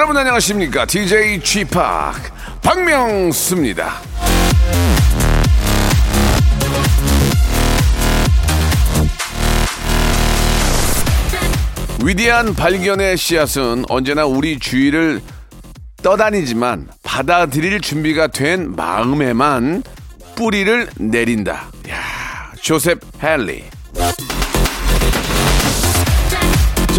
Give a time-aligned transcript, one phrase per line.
[0.00, 0.86] 여러분 안녕하십니까?
[0.86, 1.78] DJ Chip
[2.62, 4.00] 박명수입니다.
[12.02, 15.20] 위대한 발견의 씨앗은 언제나 우리 주위를
[16.02, 19.82] 떠다니지만 받아들일 준비가 된 마음에만
[20.34, 21.68] 뿌리를 내린다.
[21.90, 23.64] 야, 조셉 헨리.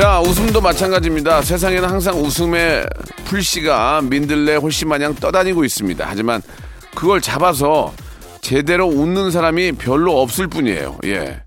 [0.02, 1.44] 자, 웃음도 마찬가지입니다.
[1.44, 2.88] 세상에는 항상 웃음의
[3.26, 6.04] 풀씨가 민들레 홀씨 마냥 떠다니고 있습니다.
[6.08, 6.42] 하지만
[6.96, 7.94] 그걸 잡아서
[8.42, 10.98] 제대로 웃는 사람이 별로 없을 뿐이에요.
[11.06, 11.44] 예.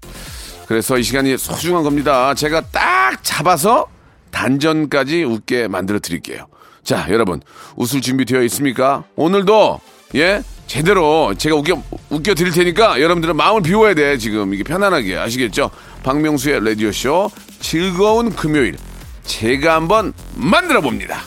[0.68, 2.32] 그래서 이 시간이 소중한 겁니다.
[2.34, 3.88] 제가 딱 잡아서
[4.30, 6.46] 단전까지 웃게 만들어 드릴게요.
[6.84, 7.40] 자, 여러분,
[7.74, 9.02] 웃을 준비 되어 있습니까?
[9.16, 9.80] 오늘도,
[10.14, 14.16] 예, 제대로 제가 웃겨, 웃겨 드릴 테니까 여러분들은 마음을 비워야 돼.
[14.16, 15.16] 지금 이게 편안하게.
[15.16, 15.72] 아시겠죠?
[16.04, 17.30] 박명수의 라디오쇼
[17.64, 18.76] 즐거운 금요일.
[19.22, 21.22] 제가 한번 만들어 봅니다.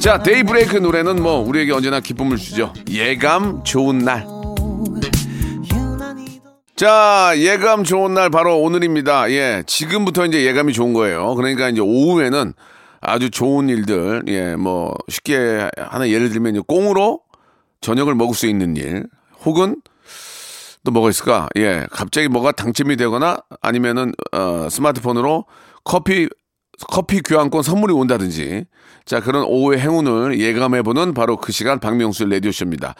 [0.00, 2.72] 자, 데이브레이크 노래는 뭐 우리에게 언제나 기쁨을 주죠.
[2.90, 4.26] 예감 좋은 날.
[6.74, 9.30] 자, 예감 좋은 날 바로 오늘입니다.
[9.30, 11.36] 예, 지금부터 이제 예감이 좋은 거예요.
[11.36, 12.54] 그러니까 이제 오후에는
[13.00, 17.20] 아주 좋은 일들, 예, 뭐 쉽게 하나 예를 들면 꽁으로
[17.80, 19.06] 저녁을 먹을 수 있는 일,
[19.44, 19.76] 혹은
[20.84, 21.48] 또 뭐가 있을까?
[21.56, 25.46] 예, 갑자기 뭐가 당첨이 되거나 아니면은 어, 스마트폰으로
[25.84, 26.28] 커피
[26.88, 28.64] 커피 교환권 선물이 온다든지
[29.04, 32.94] 자 그런 오후의 행운을 예감해보는 바로 그 시간 박명수 레디오 쇼입니다.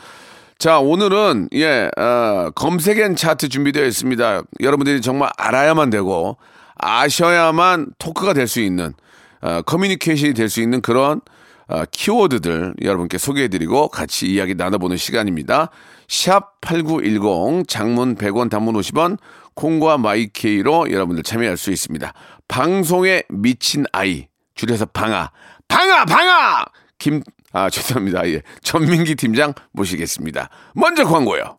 [0.58, 4.42] 자, 오늘은, 예, 어, 검색엔 차트 준비되어 있습니다.
[4.60, 6.36] 여러분들이 정말 알아야만 되고,
[6.76, 8.94] 아셔야만 토크가 될 수 있는,
[9.40, 11.31] 어, 커뮤니케이션이 될 수 있는 그런, 어,
[11.90, 15.70] 키워드들 여러분께 소개해드리고 같이 이야기 나눠보는 시간입니다.
[16.08, 19.18] 샵 8910, 장문 100원, 단문 50원,
[19.54, 22.12] 콩과 마이케이로 여러분들 참여할 수 있습니다.
[22.48, 25.30] 방송에 미친 아이, 줄여서 방아.
[25.68, 26.64] 방아, 방아!
[26.98, 28.28] 김, 아, 죄송합니다.
[28.28, 28.42] 예.
[28.62, 30.48] 전민기 팀장 모시겠습니다.
[30.74, 31.58] 먼저 광고요.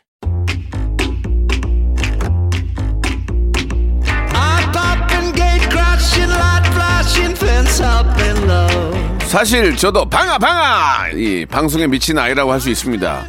[9.27, 13.23] 사실 저도 방아 방아 이 방송에 미친 아이라고 할 수 있습니다.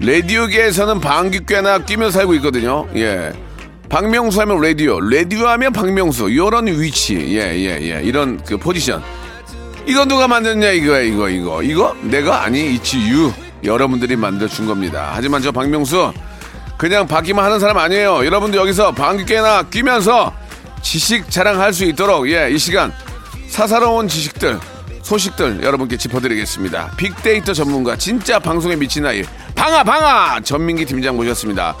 [0.00, 2.86] 라디오계에서는 방귀 꽤나 끼며 살고 있거든요.
[2.96, 3.32] 예.
[3.88, 9.02] 박명수 하면 라디오, 라디오 하면 박명수 이런 위치, 예예 예, 이런 그 포지션.
[9.86, 13.32] 이거 누가 만들었냐 이거 이거 이거 이거 내가 아니 이치 유
[13.64, 15.10] 여러분들이 만들어 준 겁니다.
[15.12, 16.12] 하지만 저 박명수
[16.78, 18.24] 그냥 받기만 하는 사람 아니에요.
[18.24, 20.32] 여러분들 여기서 방귀 꽤나 끼면서
[20.82, 22.92] 지식 자랑할 수 있도록 예 이 시간
[23.48, 24.58] 사사로운 지식들
[25.02, 26.92] 소식들 여러분께 짚어드리겠습니다.
[26.96, 29.22] 빅데이터 전문가 진짜 방송에 미친 아이
[29.54, 31.74] 방아 방아 전민기 팀장 모셨습니다.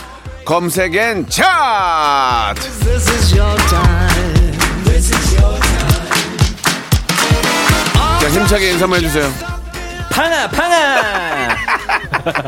[0.44, 2.60] 검색엔 차트
[8.20, 9.30] 자 힘차게 인사 한번 해주세요.
[10.10, 11.56] 팡아 팡아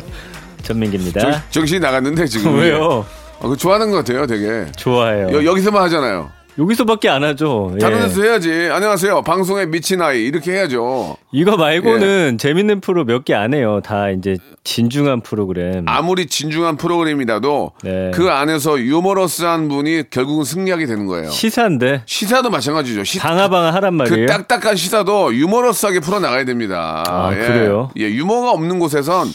[0.63, 3.07] 전민기입니다 정- 정신이 나갔는데 지금 왜요?
[3.41, 4.71] 아, 그 좋아하는 것 같아요, 되게.
[4.77, 6.31] 좋아해요 여, 여기서만 하잖아요.
[6.59, 7.79] 여기서밖에 안 하죠 예.
[7.79, 8.69] 다른 데서 해야지.
[8.71, 9.23] 안녕하세요.
[9.23, 10.23] 방송에 미친 아이.
[10.25, 11.17] 이렇게 해야죠.
[11.33, 11.57] 이거 예.
[11.57, 18.11] 말고는 재밌는 프로 몇 개 안 해요 다 이제 진중한 프로그램 아무리 진중한 프로그램이라도 네.
[18.13, 21.31] 그 안에서 유머러스한 분이 결국은 승리하게 되는 거예요.
[21.31, 23.05] 시사인데 시사도 마찬가지죠.
[23.05, 27.03] 시, 방아방아 하란 그 말이에요 딱딱한 시사도 유머러스하게 풀어 나가야 됩니다.
[27.09, 27.39] 아, 예.
[27.39, 27.91] 그래요?
[27.99, 29.29] 예, 유머가 없는 곳에선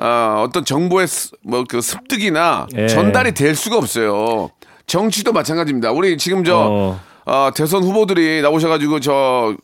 [0.00, 1.06] 아, 어떤 정보의
[1.42, 2.86] 뭐 그 습득이나 예.
[2.88, 4.50] 전달이 될 수가 없어요.
[4.88, 5.92] 정치도 마찬가지입니다.
[5.92, 7.00] 우리 지금 저 어.
[7.26, 9.54] 어, 대선 후보들이 나오셔가지고 저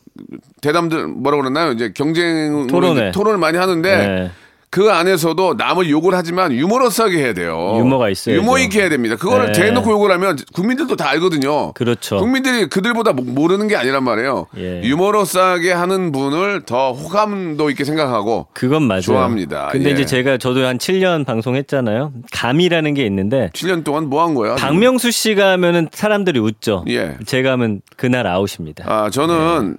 [0.61, 1.71] 대담들 뭐라 그러나요?
[1.71, 2.67] 이제 경쟁.
[3.11, 4.31] 토론을 많이 하는데 네.
[4.69, 7.75] 그 안에서도 남을 욕을 하지만 유머러스하게 해야 돼요.
[7.77, 8.41] 유머가 있어야죠.
[8.41, 9.15] 유머 있게 해야 됩니다.
[9.15, 9.53] 그거를 네.
[9.53, 11.71] 대놓고 욕을 하면 국민들도 다 알거든요.
[11.73, 12.17] 그렇죠.
[12.17, 14.47] 국민들이 그들보다 모- 모르는 게 아니란 말이에요.
[14.57, 14.81] 예.
[14.83, 19.69] 유머러스하게 하는 분을 더 호감도 있게 생각하고 그건 맞아요 좋아합니다.
[19.71, 19.93] 근데 예.
[19.93, 24.55] 이제 제가 저도 한 7년 방송했잖아요 감이라는 게 있는데 7년 동안 뭐 한 거야?
[24.55, 27.15] 박명수 씨가 하면은 사람들이 웃죠 예.
[27.25, 29.77] 제가 하면 그날 아웃입니다 아, 저는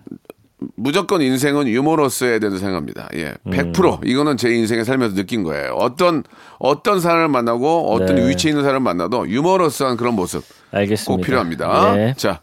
[0.75, 3.09] 무조건 인생은 유머러스해야 된다고 생각합니다.
[3.15, 3.35] 예.
[3.45, 5.75] 100% 이거는 제 인생에 살면서 느낀 거예요.
[5.75, 6.23] 어떤
[6.59, 8.29] 어떤 사람을 만나고 어떤 네.
[8.29, 10.43] 위치에 있는 사람을 만나도 유머러스한 그런 모습
[10.73, 11.11] 알겠습니다.
[11.11, 11.95] 꼭 필요합니다.
[11.95, 12.15] 네.
[12.17, 12.41] 자,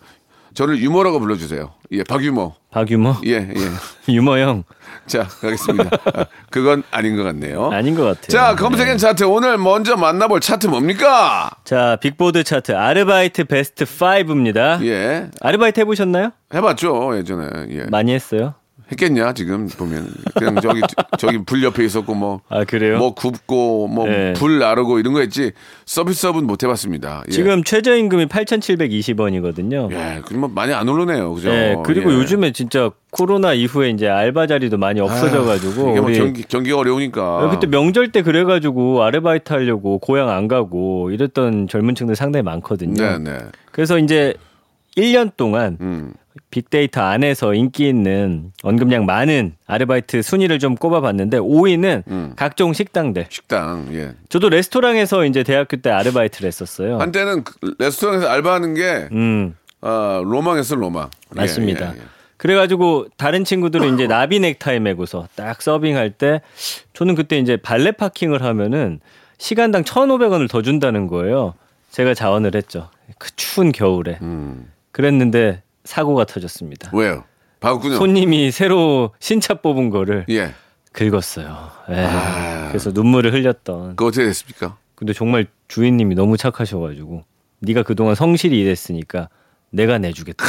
[0.54, 1.72] 저를 유머라고 불러 주세요.
[1.92, 2.54] 예, 박유머.
[2.72, 3.54] 박유머, 예, 예.
[4.14, 4.64] 유머 형
[5.06, 5.90] 자, 가겠습니다.
[6.14, 7.70] 아, 그건 아닌 것 같네요.
[7.72, 8.28] 아닌 것 같아요.
[8.28, 11.52] 자, 검색엔 차트 오늘 먼저 만나볼 차트 뭡니까?
[11.66, 14.84] 자, 빅보드 차트 아르바이트 베스트 5입니다.
[14.86, 16.32] 예, 아르바이트 해보셨나요?
[16.54, 17.48] 해봤죠 예전에.
[17.70, 17.84] 예.
[17.90, 18.56] 많이 했어요.
[18.94, 20.08] 했겠냐 지금 보면
[20.38, 20.82] 그냥 저기
[21.18, 22.42] 저기 불 옆에 있었고 뭐.
[22.50, 22.98] 아 그래요?
[22.98, 24.34] 뭐 굽고 뭐 네.
[24.34, 25.52] 불 나르고 이런 거 했지
[25.86, 27.24] 서비스업은 못 해봤습니다.
[27.28, 27.32] 예.
[27.32, 29.92] 지금 최저임금이 8,720원이거든요.
[29.92, 31.50] 예, 그러면 많이 안 오르네요, 그죠?
[31.50, 32.16] 네, 그리고 예.
[32.16, 37.50] 요즘에 진짜 코로나 이후에 이제 알바 자리도 많이 없어져가지고 이게 뭐 경기 경기가 어려우니까.
[37.50, 43.02] 그때 명절 때 그래가지고 아르바이트 하려고 고향 안 가고 이랬던 젊은층들 상당히 많거든요.
[43.02, 43.38] 네, 네.
[43.72, 44.34] 그래서 이제
[44.98, 46.14] 1년 동안 음.
[46.50, 52.34] 빅데이터 안에서 인기 있는 언급량 많은 아르바이트 순위를 좀 꼽아봤는데 5위는 음.
[52.36, 53.28] 각종 식당들.
[53.30, 53.88] 식당.
[53.94, 54.14] 예.
[54.30, 57.00] 저도 레스토랑에서 이제 대학교 때 아르바이트를 했었어요.
[57.00, 61.10] 한때는 그 레스토랑에서 알바하는 게 음, 아, 로망했어, 로망.
[61.36, 61.94] 예, 맞습니다.
[61.96, 62.04] 예, 예.
[62.38, 66.42] 그래가지고 다른 친구들은 이제 나비 넥타이 메고서 딱 서빙할 때
[66.94, 69.00] 저는 그때 이제 발레 파킹을 하면은
[69.38, 71.54] 시간당 1,500원을 더 준다는 거예요.
[71.92, 72.90] 제가 자원을 했죠.
[73.20, 74.18] 그 추운 겨울에.
[74.22, 74.72] 음.
[74.92, 76.92] 그랬는데 사고가 터졌습니다.
[76.94, 77.24] 왜요?
[77.60, 77.96] 바꿨군요.
[77.98, 80.54] 손님이 새로 신차 뽑은 거를 예.
[80.92, 81.72] 긁었어요.
[81.90, 81.96] 예.
[82.06, 82.68] 아.
[82.70, 83.96] 그래서 눈물을 흘렸던.
[83.96, 84.78] 그거 어떻게 됐습니까?
[84.96, 87.24] 근데 정말 주인님이 너무 착하셔가지고
[87.60, 89.30] 네가 그동안 성실히 일했으니까
[89.72, 90.46] 내가 내주겠다.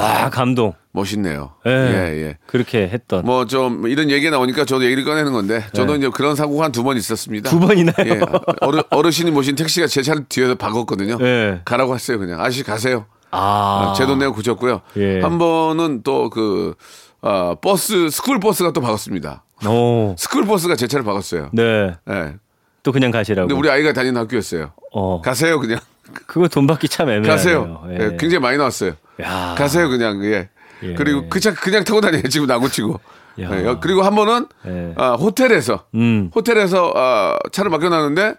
[0.00, 0.74] 와 감동.
[0.92, 1.54] 멋있네요.
[1.66, 1.70] 예.
[1.70, 2.38] 예, 예.
[2.46, 3.24] 그렇게 했던.
[3.24, 6.82] 뭐 좀 이런 얘기가 나오니까 저도 얘기를 꺼내는 건데 저도 이제 그런 사고가 한 두
[6.82, 7.48] 번 있었습니다.
[7.50, 7.94] 두 번이나요?
[8.06, 8.20] 예.
[8.60, 11.18] 어르, 어르신이 모신 택시가 제 차를 뒤에서 박았거든요.
[11.20, 11.60] 예.
[11.64, 12.40] 가라고 했어요, 그냥.
[12.40, 13.06] 아저씨 가세요.
[13.34, 13.92] 아.
[13.96, 14.80] 제 돈 내고 고쳤고요.
[14.96, 15.20] 예.
[15.20, 16.74] 한 번은 또 그,
[17.22, 19.44] 아, 버스, 스쿨 버스가 또 박았습니다.
[19.66, 20.14] 오.
[20.18, 21.50] 스쿨 버스가 제 차를 박았어요.
[21.52, 21.94] 네.
[22.10, 22.34] 예.
[22.82, 23.48] 또 그냥 가시라고.
[23.48, 24.72] 근데 우리 아이가 다니는 학교였어요.
[24.92, 25.20] 어.
[25.22, 25.78] 가세요, 그냥.
[26.26, 27.30] 그거 돈 받기 참 애매하네요.
[27.30, 27.82] 가세요.
[27.88, 27.94] 예.
[27.94, 28.92] 예, 굉장히 많이 나왔어요.
[29.22, 29.54] 야.
[29.56, 30.22] 가세요, 그냥.
[30.24, 30.50] 예.
[30.82, 30.94] 예.
[30.94, 33.00] 그리고 그 차 그냥 타고 다녀요, 지금 나고 치고.
[33.40, 33.48] 야.
[33.58, 34.94] 예, 그리고 한 번은 예.
[34.96, 36.30] 아, 호텔에서 음.
[36.34, 38.34] 호텔에서 아, 차를 맡겨놨는데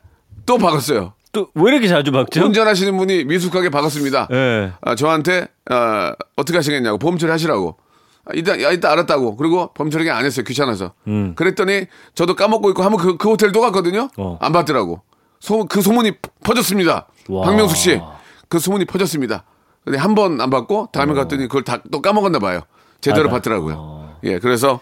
[0.46, 1.14] 또 박았어요.
[1.36, 2.44] 또 왜 이렇게 자주 박죠?
[2.44, 4.28] 운전하시는 분이 미숙하게 박았습니다.
[4.32, 4.72] 예.
[4.82, 7.78] 아, 저한테 아, 어떻게 하시겠냐고 보험 처리하시라고.
[8.26, 9.36] 아, 일단 야, 일단 알았다고.
[9.38, 10.44] 그리고 보험 처리 안 했어요.
[10.46, 10.94] 귀찮아서.
[11.08, 11.34] 음.
[11.36, 11.86] 그랬더니
[12.16, 14.10] 저도 까먹고 있고 한번 그, 그 호텔 또 갔거든요.
[14.18, 14.38] 어.
[14.42, 15.02] 안 받더라고.
[15.40, 17.08] 소, 그 소문이 퍼졌습니다.
[17.30, 17.46] 와.
[17.46, 18.02] 박명숙 씨.
[18.50, 19.44] 그 소문이 퍼졌습니다.
[19.84, 22.62] 근데 한 번 안 받고 다음에 갔더니 그걸 다 또 까먹었나 봐요.
[23.02, 23.30] 제대로 어.
[23.30, 23.76] 아, 받더라고요.
[23.78, 24.20] 어.
[24.24, 24.80] 예, 그래서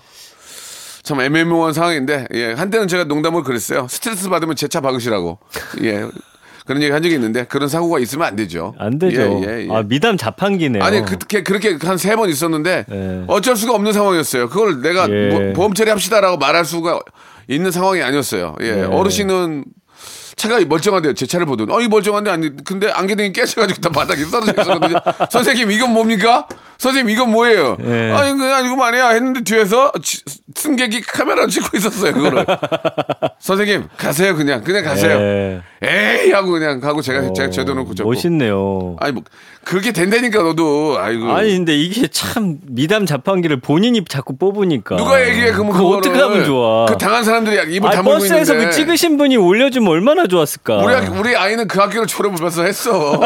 [1.03, 3.87] 참 애매모호한 상황인데, 예, 한때는 제가 농담을 그랬어요.
[3.89, 5.37] 스트레스 받으면 제 차 박으시라고.
[5.83, 6.07] 예.
[6.65, 8.73] 그런 얘기 한 적이 있는데, 그런 사고가 있으면 안 되죠.
[8.79, 9.21] 안 되죠.
[9.21, 9.75] 예, 예, 예.
[9.75, 10.83] 아 미담 자판기네요.
[10.83, 13.23] 아니, 그렇게, 그렇게 한 세 번 있었는데, 예.
[13.27, 14.49] 어쩔 수가 없는 상황이었어요.
[14.49, 15.29] 그걸 내가 예.
[15.29, 16.99] 뭐, 보험 처리합시다라고 말할 수가
[17.47, 18.55] 있는 상황이 아니었어요.
[18.61, 18.65] 예.
[18.67, 18.81] 예.
[18.83, 19.65] 어르신은
[20.35, 21.13] 차가 멀쩡한데요.
[21.13, 24.99] 제 차를 보더니, 어, 이 멀쩡한데, 아니, 근데 안개등이 깨져가지고 다 바닥에 떨어져 있었거든요.
[25.29, 26.47] 선생님, 이건 뭡니까?
[26.83, 27.77] 선생님, 이건 뭐예요?
[27.85, 28.11] 예.
[28.11, 29.09] 아니, 그게 아니고 말이야.
[29.11, 30.21] 했는데 뒤에서 지-
[30.53, 32.45] 승객이 카메라 찍고 있었어요, 그거를.
[33.39, 34.63] 선생님, 가세요, 그냥.
[34.63, 35.17] 그냥 가세요.
[35.17, 35.61] 예.
[35.81, 36.31] 에이!
[36.31, 38.09] 하고 그냥 가고 제가, 제가 어, 제대로 줬고.
[38.09, 38.97] 멋있네요.
[38.99, 39.23] 아니, 뭐,
[39.63, 40.97] 그게 된다니까, 너도.
[40.99, 41.31] 아이고.
[41.31, 45.97] 아니 근데 이게 참 미담 자판기를 본인이 자꾸 뽑으니까 누가 얘기해 그러면 그거 그거를.
[46.09, 46.85] 어떻게 하면 좋아?
[46.87, 50.77] 그 당한 사람들이 입을 아니, 다물고 버스에서 그 찍으신 분이 올려주면 얼마나 좋았을까?
[50.79, 53.21] 우리 학- 우리 아이는 그 학교를 졸업을 벌써 했어.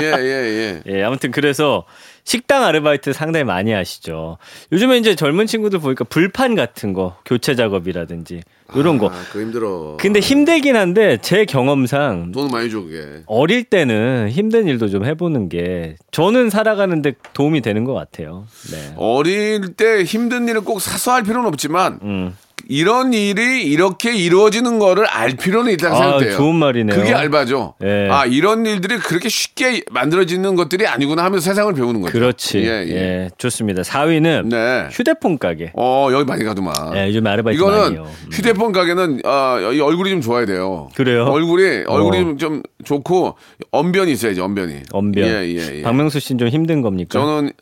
[0.00, 0.92] 예예 예.
[0.92, 1.84] 예, 아무튼 그래서
[2.24, 4.38] 식당 아르바이트 상당히 많이 하시죠.
[4.72, 8.42] 요즘에 이제 젊은 친구들 보니까 불판 같은 거, 교체 작업이라든지
[8.74, 9.08] 이런 거.
[9.08, 9.96] 아, 그거 힘들어.
[10.00, 13.22] 근데 힘들긴 한데 제 경험상 돈 많이 줘 그게.
[13.26, 18.46] 어릴 때는 힘든 일도 좀 해보는 게 저는 살아가는데 도움이 되는 것 같아요.
[18.72, 18.94] 네.
[18.96, 22.36] 어릴 때 힘든 일을 꼭 사소할 필요는 없지만 음.
[22.68, 26.36] 이런 일이 이렇게 이루어지는 거를 알 필요는 있다고 아, 생각돼요.
[26.36, 26.98] 좋은 말이네요.
[26.98, 27.74] 그게 알바죠.
[27.82, 28.08] 예.
[28.10, 32.12] 아 이런 일들이 그렇게 쉽게 만들어지는 것들이 아니구나 하면서 세상을 배우는 거죠.
[32.12, 32.58] 그렇지.
[32.58, 33.30] 예, 예, 예.
[33.38, 33.82] 좋습니다.
[33.82, 34.88] 4위는 네.
[34.90, 35.72] 휴대폰 가게.
[35.76, 36.74] 어 여기 많이 가더만.
[36.96, 38.06] 예, 요즘 아르바이트 많이 이거는 해요.
[38.24, 38.28] 음.
[38.32, 40.88] 휴대폰 가게는 아, 이 얼굴이 좀 좋아야 돼요.
[40.94, 41.24] 그래요?
[41.24, 42.36] 얼굴이 얼굴이 어.
[42.36, 43.36] 좀 좋고
[43.70, 44.80] 언변이 있어야지 언변이.
[44.92, 45.24] 언변.
[45.24, 45.82] 예, 예, 예.
[45.82, 47.18] 박명수 씨는 좀 힘든 겁니까?
[47.18, 47.52] 저는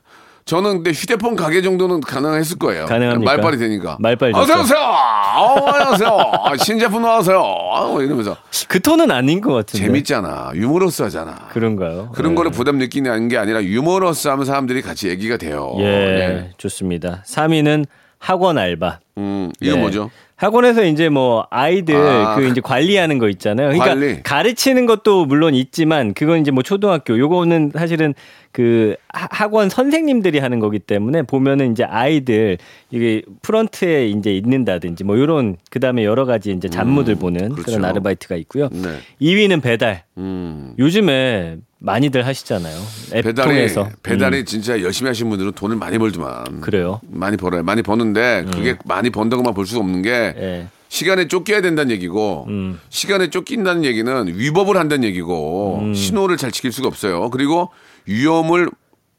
[0.44, 2.87] 저는 근데 휴대폰 가게 정도는 가능했을 거예요.
[2.87, 3.30] 가능합니까?
[3.32, 3.96] 말빨이 되니까.
[4.00, 4.61] 말빨 어서.
[4.61, 4.78] 오세요.
[4.80, 6.18] 어, 안녕하세요.
[6.58, 7.40] 신제품 나와서요.
[7.40, 8.37] 어, 이러면서
[8.68, 9.87] 그 톤은 아닌 것 같은데.
[9.87, 10.50] 재밌잖아.
[10.54, 11.49] 유머러스하잖아.
[11.52, 12.11] 그런가요?
[12.14, 12.37] 그런 예.
[12.37, 15.75] 거를 부담 느끼는 게 아니라 유머러스하면 사람들이 같이 얘기가 돼요.
[15.78, 17.22] 예, 좋습니다.
[17.26, 17.87] 3위는
[18.18, 18.99] 학원 알바.
[19.18, 19.80] 음, 이거 네.
[19.80, 20.11] 뭐죠?
[20.37, 23.68] 학원에서 이제 뭐 아이들 아, 그 이제 관리하는 거 있잖아요.
[23.68, 24.22] 그러니까 관리.
[24.25, 28.12] 가르치는 것도 물론 있지만 그건 이제 뭐 초등학교 요거는 사실은
[28.52, 32.59] 그 하- 학원 선생님들이 하는 거기 때문에 보면은 이제 아이들
[32.90, 37.73] 이게 프런트에 이제 있는다든지 뭐 이런 그다음에 여러 가지 이제 잡무들 보는 그 그렇죠.
[37.78, 38.68] 런 아르바이트가 있고요.
[38.71, 38.99] 네.
[39.21, 40.04] 2위는 배달.
[40.18, 40.75] 음.
[40.78, 42.76] 요즘에 많이들 하시잖아요.
[43.14, 43.88] 앱 배달이 통해서.
[44.02, 47.00] 배달이 음, 진짜 열심히 하신 분들은 돈을 많이 벌지만 그래요.
[47.09, 47.62] 많이 벌어요.
[47.62, 50.66] 많이 버는데 그게 많이 번다고만 볼 수가 없는 게 예.
[50.90, 52.78] 시간에 쫓겨야 된다는 얘기고 음.
[52.90, 55.94] 시간에 쫓긴다는 얘기는 위법을 한다는 얘기고 음.
[55.94, 57.30] 신호를 잘 지킬 수가 없어요.
[57.30, 57.71] 그리고
[58.06, 58.68] 위험을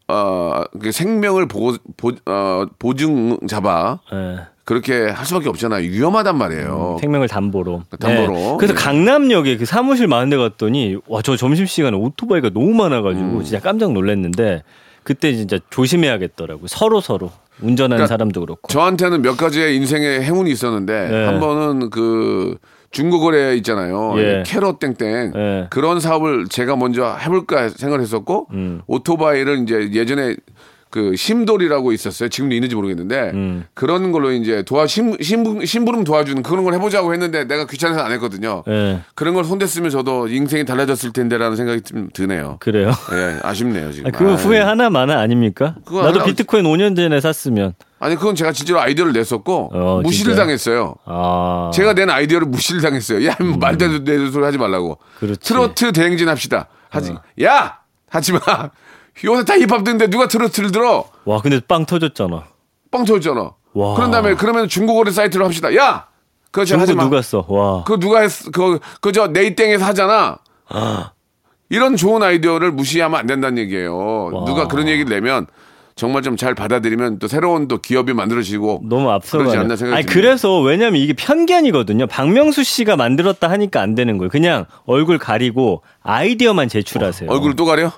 [0.07, 4.39] 어, 그 생명을 보, 보, 어, 보증 잡아 예.
[4.65, 5.81] 그렇게 할 수밖에 없잖아요.
[5.89, 6.97] 위험하단 말이에요.
[7.01, 7.83] 생명을 담보로.
[7.99, 8.33] 담보로.
[8.33, 8.55] 네.
[8.59, 8.77] 그래서 예.
[8.77, 13.43] 강남역에 그 사무실 많은 데 갔더니 와 저 점심 시간에 오토바이가 너무 많아 가지고 음.
[13.43, 14.63] 진짜 깜짝 놀랐는데
[15.03, 16.67] 그때 진짜 조심해야겠더라고.
[16.67, 18.67] 서로 서로 운전하는 그러니까 사람도 그렇고.
[18.69, 21.25] 저한테는 몇 가지의 인생의 행운이 있었는데 네.
[21.25, 22.57] 한 번은 그
[22.93, 24.13] 중고거래 있잖아요.
[24.17, 24.43] 예.
[24.45, 25.67] 캐럿 땡땡 예.
[25.69, 28.81] 그런 사업을 제가 먼저 해볼까 생각을 했었고 음.
[28.87, 30.35] 오토바이를 이제 예전에
[30.91, 32.29] 그 심돌이라고 있었어요.
[32.29, 33.65] 지금도 있는지 모르겠는데 음.
[33.73, 38.11] 그런 걸로 이제 도와 심, 심, 심부름 도와주는 그런 걸 해보자고 했는데 내가 귀찮아서 안
[38.11, 38.63] 했거든요.
[38.67, 38.99] 예.
[39.15, 42.57] 그런 걸 손댔으면 저도 인생이 달라졌을 텐데라는 생각이 좀 드네요.
[42.59, 42.91] 그래요.
[43.11, 44.11] 예, 아쉽네요 지금.
[44.13, 44.35] 아, 아이.
[44.35, 45.75] 후회 하나 마나 아닙니까?
[45.91, 47.73] 나도 비트코인 5년 전에 샀으면.
[48.03, 50.35] 아니 그건 제가 진짜로 아이디어를 냈었고 어, 무시를 진짜요?
[50.35, 50.95] 당했어요.
[51.05, 51.71] 아.
[51.73, 53.25] 제가 낸 아이디어를 무시를 당했어요.
[53.27, 54.97] 야, 뭐 말도 안 되는 소리 하지 말라고.
[55.19, 55.39] 그렇지.
[55.39, 56.67] 트로트 대행진 합시다.
[56.89, 57.11] 하지.
[57.11, 57.21] 어.
[57.43, 57.79] 야!
[58.09, 58.39] 하지 마.
[59.23, 61.05] 요새 다 힙합 듣는데 누가 트로트를 들어?
[61.23, 62.43] 와 근데 빵 터졌잖아.
[62.91, 63.51] 빵 터졌잖아.
[63.73, 63.95] 와.
[63.95, 65.73] 그런 다음에 그러면 중고거래 사이트로 합시다.
[65.75, 66.07] 야!
[66.51, 67.05] 그거 저 하지 마.
[67.05, 67.45] 누가 써?
[67.47, 67.83] 와.
[67.83, 70.37] 그거 누가 했, 그거, 그저 네이땡에서 하잖아.
[71.69, 74.29] 이런 좋은 아이디어를 무시하면 안 된다는 얘기예요.
[74.45, 75.47] 누가 그런 얘기를 내면
[75.95, 79.55] 정말 좀 잘 받아들이면 또 새로운 또 기업이 만들어지고 너무 앞서가네.
[79.57, 80.05] 않나 생각이 아니.
[80.05, 82.07] 그래서 왜냐면 이게 편견이거든요.
[82.07, 84.29] 박명수 씨가 만들었다 하니까 안 되는 거예요.
[84.29, 87.29] 그냥 얼굴 가리고 아이디어만 제출하세요.
[87.29, 87.91] 얼굴을 또 가려?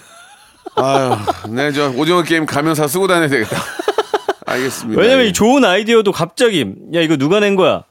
[0.76, 1.16] 아유,
[1.50, 3.56] 네, 저 오징어 게임 가면서 쓰고 다녀야 되겠다.
[4.46, 5.00] 알겠습니다.
[5.00, 5.28] 왜냐면 예.
[5.28, 6.60] 이 좋은 아이디어도 갑자기
[6.94, 7.84] 야 이거 누가 낸 거야?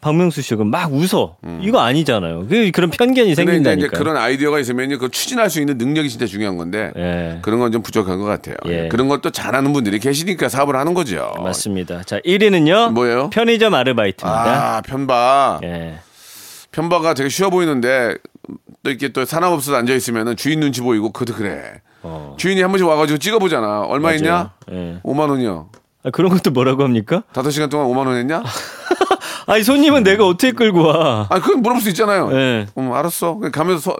[0.00, 1.36] 박명수 씨가 막 웃어.
[1.60, 2.46] 이거 아니잖아요.
[2.48, 3.34] 그 그런 편견이 음.
[3.36, 3.98] 근데 이제, 생긴다니까.
[3.98, 7.38] 그런 아이디어가 있으면 그 추진할 수 있는 능력이 진짜 중요한 건데 예.
[7.42, 8.56] 그런 건 좀 부족한 것 같아요.
[8.66, 8.88] 예.
[8.88, 11.30] 그런 걸 또 잘하는 분들이 계시니까 사업을 하는 거죠.
[11.42, 12.02] 맞습니다.
[12.04, 12.92] 자 1위는요.
[12.92, 13.28] 뭐예요?
[13.30, 14.76] 편의점 아르바이트입니다.
[14.76, 15.60] 아, 편바.
[15.64, 15.98] 예.
[16.72, 18.16] 편바가 되게 쉬워 보이는데
[18.82, 21.82] 또 이렇게 또 사람없어서 앉아 있으면은 주인 눈치 보이고 그도 그래.
[22.02, 22.34] 어.
[22.38, 23.80] 주인이 한 번씩 와가지고 찍어보잖아.
[23.82, 24.14] 얼마 맞아요.
[24.14, 24.52] 했냐?
[24.72, 25.00] 예.
[25.04, 25.68] 5만 원이요.
[26.04, 27.24] 아, 그런 것도 뭐라고 합니까?
[27.34, 28.42] 다섯 시간 동안 5만 원 했냐?
[29.46, 31.26] 아니 손님은 내가 어떻게 끌고 와?
[31.30, 32.30] 아, 그건 물어볼 수 있잖아요.
[32.32, 32.66] 예.
[32.78, 33.38] 음, 알았어.
[33.52, 33.96] 가면서 서-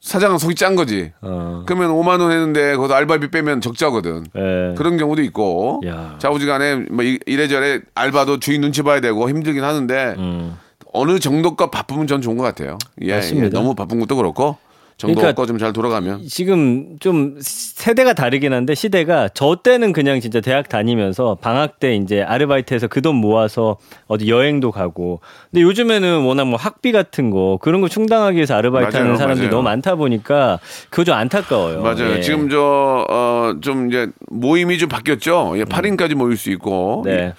[0.00, 1.12] 사장은 속이 짠 거지.
[1.20, 1.62] 어.
[1.64, 4.24] 그러면 5만 원 했는데 거기서 알바비 빼면 적자거든.
[4.36, 4.74] 예.
[4.76, 5.80] 그런 경우도 있고.
[5.86, 6.16] 야.
[6.18, 10.56] 자우지간에 뭐 이- 이래저래 알바도 주인 눈치 봐야 되고 힘들긴 하는데 음.
[10.92, 12.78] 어느 정도가 바쁘면 전 좋은 것 같아요.
[13.02, 13.46] 예, 맞습니다.
[13.46, 13.50] 예.
[13.50, 14.56] 너무 바쁜 것도 그렇고
[15.02, 16.22] 정도가 그러니까 좀잘 돌아가면.
[16.28, 22.22] 지금 좀 세대가 다르긴 한데 시대가 저 때는 그냥 진짜 대학 다니면서 방학 때 이제
[22.22, 27.80] 아르바이트해서 그 돈 모아서 어디 여행도 가고 근데 요즘에는 워낙 뭐 학비 같은 거 그런
[27.80, 29.56] 거 충당하기 위해서 아르바이트 맞아요, 하는 사람들이 맞아요.
[29.56, 31.82] 너무 많다 보니까 그거 좀 안타까워요.
[31.82, 32.12] 맞아요.
[32.16, 32.20] 예.
[32.20, 35.54] 지금 저, 어, 좀 이제 모임이 좀 바뀌었죠.
[35.56, 37.02] 예, 8인까지 모일 수 있고.
[37.02, 37.10] 음.
[37.10, 37.34] 네.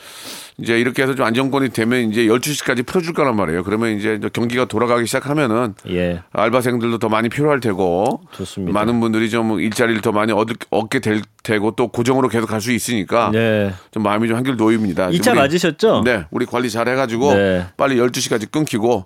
[0.59, 3.63] 이제 이렇게 해서 좀 안정권이 되면 이제 12시까지 풀어줄 거란 말이에요.
[3.63, 6.21] 그러면 이제 경기가 돌아가기 시작하면은 예.
[6.31, 8.71] 알바생들도 더 많이 필요할 테고 좋습니다.
[8.77, 12.71] 많은 분들이 좀 일자리를 더 많이 얻, 얻게 될 테고 또 고정으로 계속 갈 수
[12.71, 13.73] 있으니까 네.
[13.91, 15.09] 좀 마음이 좀 한결 놓입니다.
[15.09, 16.03] 2차 우리- 맞으셨죠?
[16.05, 17.39] 네, 우리 관리 잘 해가지고 네.
[17.59, 17.65] 음.
[17.75, 19.05] 빨리 12시까지 끊기고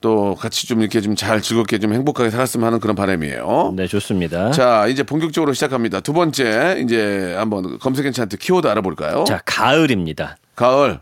[0.00, 3.72] 또 같이 좀 이렇게 좀 잘 즐겁게 좀 행복하게 살았으면 하는 그런 바람이에요.
[3.76, 4.50] 네, 좋습니다.
[4.50, 6.00] 자, 이제 본격적으로 시작합니다.
[6.00, 9.24] 두 번째 이제 한번 검색 괜찮트 키워드 알아볼까요?
[9.24, 10.36] 자, 가을입니다.
[10.54, 11.00] 가을,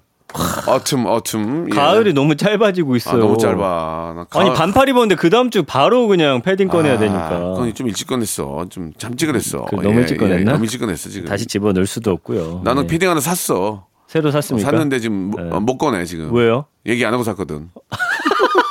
[0.67, 1.67] 어툼, 어툼.
[1.71, 1.75] 예.
[1.75, 3.19] 가을이 너무 짧아지고 아, 있어요.
[3.19, 4.13] 너무 짧아.
[4.17, 7.75] 나 가을- 아니 반팔 입었는데 그 다음 주 바로 그냥 패딩 꺼내야 아, 되니까 그건
[7.75, 8.65] 좀 일찍 꺼냈어.
[8.71, 9.67] 좀 잠시 그랬어.
[9.67, 10.53] 그 너무 일찍 꺼냈나?
[10.53, 11.29] 너무 일찍 꺼냈어 지금.
[11.29, 12.63] 다시 집어 넣을 수도 없고요.
[12.65, 12.89] 나는 네.
[12.89, 13.87] 패딩 하나 샀어.
[14.07, 14.71] 새로 샀습니까?
[14.71, 15.51] 샀는데 지금 못- 네.
[15.51, 16.33] 어, 못 꺼내 지금.
[16.35, 16.65] 왜요?
[16.87, 17.71] 얘기 안 하고 샀거든.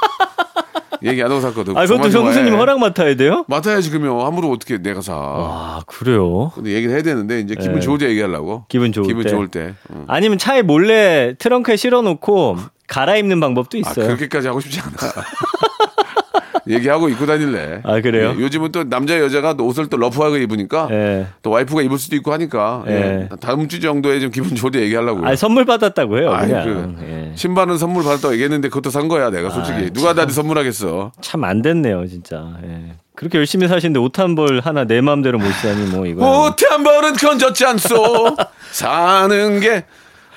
[1.04, 1.76] 얘기 안 하고 샀거든.
[1.78, 2.10] 아, 그것도.
[2.10, 3.46] 형수님 허락 맡아야 돼요?
[3.48, 5.14] 맡아야지 그러면 함부로 어떻게 내가 사.
[5.16, 6.52] 아, 그래요?
[6.54, 7.80] 근데 얘기를 해야 되는데 이제 기분 네.
[7.82, 8.66] 좋을 때 얘기하려고.
[8.70, 9.30] 기분 좋을 기분 때.
[9.30, 9.74] 좋을 때.
[9.92, 10.06] 응.
[10.08, 14.08] 아니면 차에 몰래 트렁크에 실어놓고 갈아입는 방법도 아, 있어요.
[14.08, 14.92] 그렇게까지 하고 싶지 않아.
[16.68, 17.82] 얘기하고 입고 다닐래.
[17.84, 18.36] 아, 그래요?
[18.38, 21.26] 예, 요즘은 또 남자 여자가 또 옷을 또 러프하게 입으니까 예.
[21.42, 22.92] 또 와이프가 입을 수도 있고 하니까 예.
[22.92, 23.30] 예.
[23.42, 25.28] 다음 주 정도에 좀 기분 좋을 때 얘기하려고요.
[25.28, 26.32] 아, 선물 받았다고 해요.
[26.32, 26.96] 아이, 그냥.
[26.98, 27.36] 그 예.
[27.36, 31.62] 신발은 선물 받았다고 얘기했는데 그것도 산 거야 내가 솔직히 아이, 누가 나한테 선물하겠어 참 안
[31.62, 32.58] 됐네요, 진짜.
[32.64, 32.94] 예.
[33.16, 36.46] 그렇게 열심히 사시는데 옷 한 벌 하나 내 마음대로 못 사니 뭐 이거.
[36.48, 38.36] 옷 한 벌은 건졌지 않소
[38.72, 39.86] 사는 게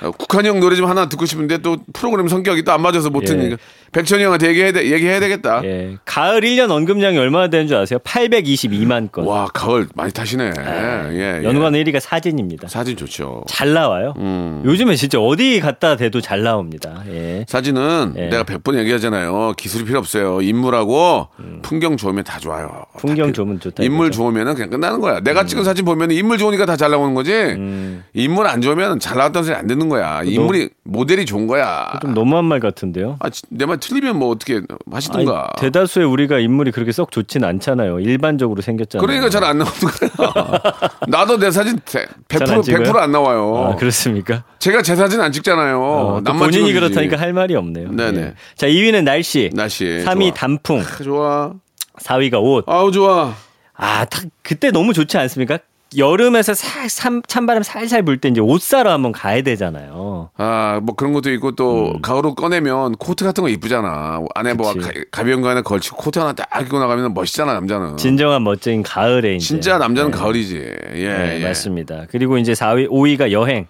[0.03, 3.27] 어, 국한형 노래 좀 하나 듣고 싶은데 또 프로그램 성격이 또 안 맞아서 못 예.
[3.27, 3.57] 듣니까
[3.95, 5.63] 백천이 형한테 얘기해야, 돼- 얘기해야 되겠다.
[5.65, 5.97] 예.
[6.05, 7.99] 가을 1년 언급량이 얼마나 되는 줄 아세요?
[8.01, 9.25] 822만 건.
[9.25, 10.53] 와, 가을 많이 타시네.
[10.59, 11.45] 예, 예.
[11.45, 12.69] 연관 1위가 사진입니다.
[12.69, 13.45] 사진 좋죠.
[13.47, 14.15] 잘 나와요.
[14.19, 14.63] 음.
[14.65, 17.03] 요즘에 진짜 어디 갖다 대도 잘 나옵니다.
[17.09, 17.45] 예.
[17.49, 18.27] 사진은 예.
[18.29, 19.55] 내가 100번 얘기하잖아요.
[19.57, 20.43] 기술이 필요 없어요.
[20.43, 21.29] 인물하고
[21.63, 22.85] 풍경 좋으면 다 좋아요.
[22.95, 22.99] 음.
[22.99, 23.83] 풍경 다 좋으면 좋다.
[23.85, 24.17] 인물 이거죠.
[24.23, 25.21] 좋으면 그냥 끝나는 거야.
[25.21, 27.33] 내가 찍은 사진 보면 인물 좋으니까 다 잘 나오는 거지.
[27.33, 28.03] 음.
[28.15, 30.23] 인물 안 좋으면 잘 나왔다는 소리 안 듣는 거야.
[30.25, 31.99] 인물이 모델이 좋은 거야.
[32.03, 33.17] 좀 너무한 말 같은데요.
[33.21, 35.53] 아, 내말 틀리면 뭐 어떻게 아니, 하시든가.
[35.59, 38.01] 대다수의 우리가 인물이 그렇게 썩 좋진 않잖아요.
[38.01, 39.07] 일반적으로 생겼잖아요.
[39.07, 40.63] 그러니까 잘 안 나오는 거야.
[41.09, 42.09] 나도 내 사진 100%,
[42.47, 42.83] 잘안 찍어요?
[42.93, 43.73] 100%안 나와요.
[43.73, 44.45] 아, 그렇습니까?
[44.59, 45.81] 제가 제 사진 안 찍잖아요.
[45.83, 46.73] 어, 본인이 찍어주지.
[46.73, 47.91] 그렇다니까 할 말이 없네요.
[47.93, 48.21] 네네.
[48.21, 48.35] 예.
[48.57, 49.51] 자, 2위는 날씨.
[49.53, 49.85] 날씨.
[50.05, 50.35] 3위 좋아.
[50.35, 50.83] 단풍.
[51.03, 51.53] 좋아.
[51.99, 52.65] 4위가 옷.
[52.69, 53.35] 아우 좋아.
[53.77, 55.59] 아, 다- 그때 너무 좋지 않습니까?
[55.97, 60.31] 여름에서 살, 삼, 찬바람 살살 불 때 이제 옷 사러 한번 가야 되잖아요.
[60.37, 64.21] 아, 뭐 그런 것도 있고 또 가을옷 꺼내면 코트 같은 거 이쁘잖아.
[64.35, 64.79] 안에 뭐 음.
[64.79, 64.89] 그치.
[64.93, 67.97] 가, 가벼운 거 하나 걸치고 코트 하나 딱 입고 나가면 멋있잖아, 남자는.
[67.97, 69.47] 진정한 멋진 가을에 이제.
[69.47, 70.17] 진짜 남자는 네.
[70.19, 70.57] 가을이지.
[70.95, 71.45] 예, 네, 예.
[71.45, 72.07] 맞습니다.
[72.11, 73.67] 그리고 이제 4위, 5위가 여행.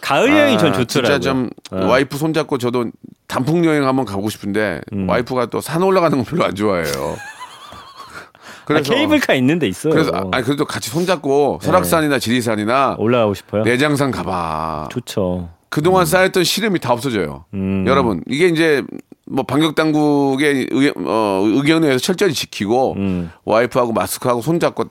[0.00, 1.18] 가을 여행이 전 아, 좋더라고요.
[1.18, 1.86] 진짜 좀 어.
[1.86, 2.90] 와이프 손잡고 저도
[3.26, 5.08] 단풍 여행 한번 가고 싶은데 음.
[5.08, 7.16] 와이프가 또 산 올라가는 거 별로 안 좋아해요.
[8.68, 9.92] 아, 케이블카 있는데 있어요.
[9.92, 13.62] 그래서 아, 그래도 같이 손잡고 설악산이나 지리산이나 올라가고 싶어요.
[13.62, 14.88] 내장산 가봐.
[14.90, 15.50] 좋죠.
[15.68, 17.44] 그동안 쌓였던 시름이 다 없어져요.
[17.54, 17.84] 음.
[17.86, 18.82] 여러분, 이게 이제
[19.26, 23.30] 뭐 방역 당국의 의, 어, 의견에 의해서 철저히 지키고 음.
[23.44, 24.84] 와이프하고 마스크하고 손잡고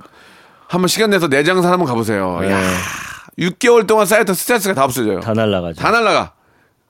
[0.67, 2.39] 한번 시간 내서 내장산 한번 가보세요.
[2.41, 2.51] 네.
[2.51, 2.59] 야,
[3.39, 5.19] 6개월 동안 쌓였던 스트레스가 다 없어져요.
[5.19, 5.81] 다, 다 날라가죠.
[5.81, 6.33] 날라가.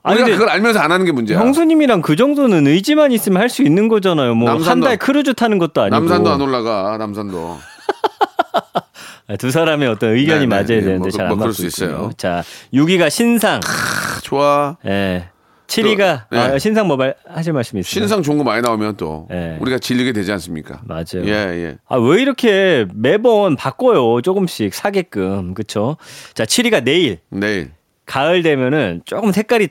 [0.04, 1.38] 아니, 우리가 근데 그걸 알면서 안 하는 게 문제야.
[1.40, 4.34] 형수님이랑 그 정도는 의지만 있으면 할 수 있는 거잖아요.
[4.34, 5.96] 뭐 한 달 크루즈 타는 것도 아니고.
[5.96, 6.96] 남산도 안 올라가.
[6.98, 7.58] 남산도.
[9.26, 11.66] 아, 두 사람의 어떤 의견이 네, 네, 맞아야 네, 되는데 뭐, 잘안뭐 그럴 맞고 수
[11.66, 12.10] 있어요.
[12.18, 12.42] 자,
[12.74, 13.60] 6위가 신상.
[13.64, 14.76] 아, 좋아.
[14.86, 15.28] 예.
[15.66, 16.38] 7위가 네.
[16.38, 18.02] 아, 신상 뭐 말, 하실 말씀 있으세요?
[18.02, 19.56] 신상 좋은 거 많이 나오면 또 네.
[19.60, 20.82] 우리가 질리게 되지 않습니까?
[20.84, 21.24] 맞아요.
[21.24, 21.76] 예, 예.
[21.88, 24.20] 아, 왜 이렇게 매번 바꿔요?
[24.20, 25.54] 조금씩 사게끔.
[25.54, 25.96] 그쵸?
[26.34, 27.20] 자, 7위가 내일.
[27.30, 27.70] 내일.
[28.04, 29.68] 가을 되면은 조금 색깔이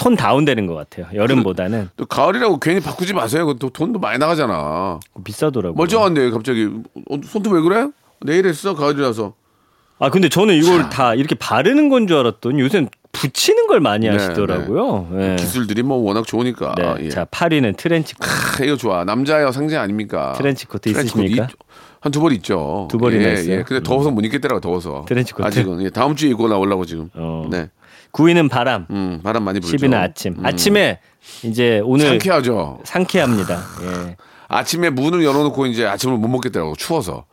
[0.00, 1.06] 톤 다운되는 것 같아요.
[1.14, 1.90] 여름보다는.
[1.98, 3.44] 또 가을이라고 괜히 바꾸지 마세요.
[3.46, 4.98] 그또 돈도 많이 나가잖아.
[5.22, 5.74] 비싸더라고요.
[5.76, 6.70] 멀쩡한데 갑자기
[7.10, 7.86] 어, 손톱 왜 그래?
[8.24, 9.34] 내일 했어 가을이라서.
[9.98, 14.12] 아 근데 저는 이걸 다 이렇게 바르는 건 줄 알았더니 요새 붙이는 걸 많이 네,
[14.16, 15.08] 하시더라고요.
[15.12, 15.36] 네.
[15.36, 16.74] 기술들이 뭐 워낙 좋으니까.
[16.78, 16.94] 네.
[17.00, 17.08] 예.
[17.10, 18.28] 자 8위는 트렌치 코트.
[18.56, 19.04] 크, 이거 좋아.
[19.04, 20.32] 남자의 상징 아닙니까?
[20.32, 21.48] 트렌치 코트 있으십니까?
[22.00, 22.88] 한 두 벌 있죠.
[22.90, 23.56] 두 벌이나 예, 있어요?
[23.58, 23.62] 예.
[23.62, 25.04] 근데 더워서 못 입겠더라고 더워서.
[25.06, 25.46] 트렌치 코트?
[25.46, 27.10] 아직은 예, 다음 주에 입고 나오려고 지금.
[27.12, 27.46] 어.
[27.50, 27.68] 네.
[28.12, 28.86] 9위는 바람.
[28.90, 29.76] 음, 바람 많이 불죠.
[29.76, 30.34] 10위는 아침.
[30.38, 30.46] 음.
[30.46, 30.98] 아침에
[31.44, 32.80] 이제 오늘 상쾌하죠.
[32.84, 33.62] 상쾌합니다.
[33.82, 34.16] 예.
[34.50, 37.24] 아침에 문을 열어놓고 이제 아침을 못 먹겠더라고 추워서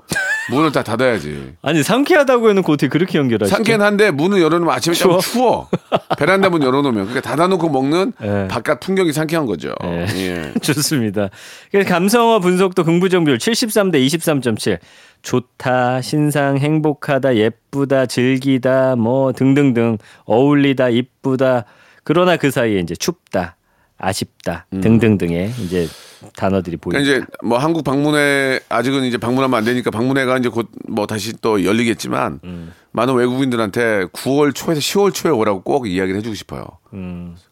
[0.52, 1.56] 문을 다 닫아야지.
[1.62, 3.54] 아니 상쾌하다고 해놓고 어떻게 그렇게 연결하시죠?
[3.56, 5.20] 상쾌는 한데 문을 열어놓으면 아침에 추워?
[5.20, 5.70] 좀 추워.
[6.18, 8.48] 베란다 문 열어놓으면 그러니까 닫아놓고 먹는 예.
[8.48, 9.74] 바깥 풍경이 상쾌한 거죠.
[9.84, 10.06] 예.
[10.16, 10.54] 예.
[10.62, 11.30] 좋습니다.
[11.72, 14.80] 그래서 감성어 분석도 긍부정 비율 73대 23.7.
[15.24, 21.66] 좋다, 신상, 행복하다, 예쁘다, 즐기다, 뭐 등등등 어울리다, 이쁘다.
[22.04, 23.57] 그러나 그 사이에 이제 춥다,
[23.98, 25.88] 아쉽다 등등등의 이제
[26.36, 27.00] 단어들이 보입니다.
[27.00, 27.04] 음.
[27.04, 31.34] 그러니까 이제 뭐 한국 방문회 아직은 이제 방문하면 안 되니까 방문회가 이제 곧 뭐 다시
[31.42, 32.74] 또 열리겠지만 음.
[32.92, 36.66] 많은 외국인들한테 9월 초에서 10월 초에 오라고 꼭 이야기를 해주고 싶어요.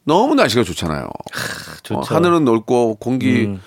[0.03, 1.03] 너무 날씨가 좋잖아요.
[1.03, 1.91] 음.
[1.91, 1.95] 음.
[1.97, 3.57] 어, 하늘은 넓고 공기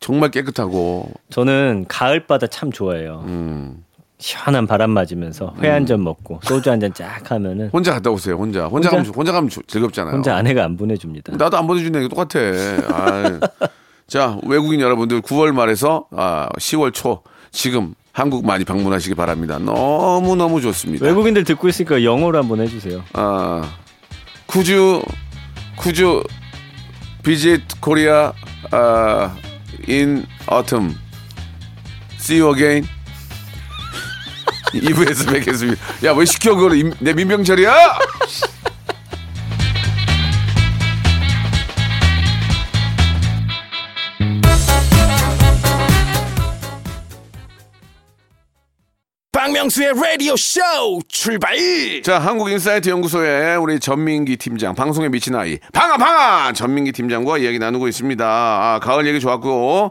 [0.00, 3.24] 정말 깨끗하고 저는 가을 바다 참 좋아해요.
[3.26, 3.83] 음.
[4.28, 8.36] 시원한 바람 맞으면서 회한점 먹고 소주 한 잔 쫙 하면은 혼자 갔다 오세요.
[8.36, 8.90] 혼자 혼자 혼자?
[8.90, 10.14] 가면 혼자 가면 조- 즐겁잖아요.
[10.14, 11.36] 혼자 아내가 안 보내줍니다.
[11.36, 12.40] 나도 안 보내준다 이거 똑같아.
[12.40, 13.68] 아이.
[14.06, 19.58] 자 외국인 여러분들 9월 말에서 아, 10월 초 지금 한국 많이 방문하시기 바랍니다.
[19.58, 21.04] 너무 너무 좋습니다.
[21.04, 23.02] 외국인들 듣고 있으니까 영어로 한번 해주세요.
[23.12, 23.62] 아
[24.46, 25.02] 쿠주
[25.76, 26.24] 쿠주
[27.82, 28.32] Korea
[28.72, 29.30] uh,
[29.86, 30.94] in autumn.
[32.18, 32.86] See you again.
[34.80, 35.80] 2부에서 뵙겠습니다.
[36.04, 36.76] 야, 왜 시켜, 그걸.
[36.76, 37.72] 임- 내 민병철이야?
[49.32, 50.60] 박명수의 라디오 쇼
[51.08, 51.56] 출발
[52.04, 56.52] 자, 한국인사이트 연구소의 우리 전민기 팀장, 방송에 미친 아이, 방아, 방아!
[56.52, 58.24] 전민기 팀장과 이야기 나누고 있습니다.
[58.24, 59.90] 아, 가을 얘기 좋았고.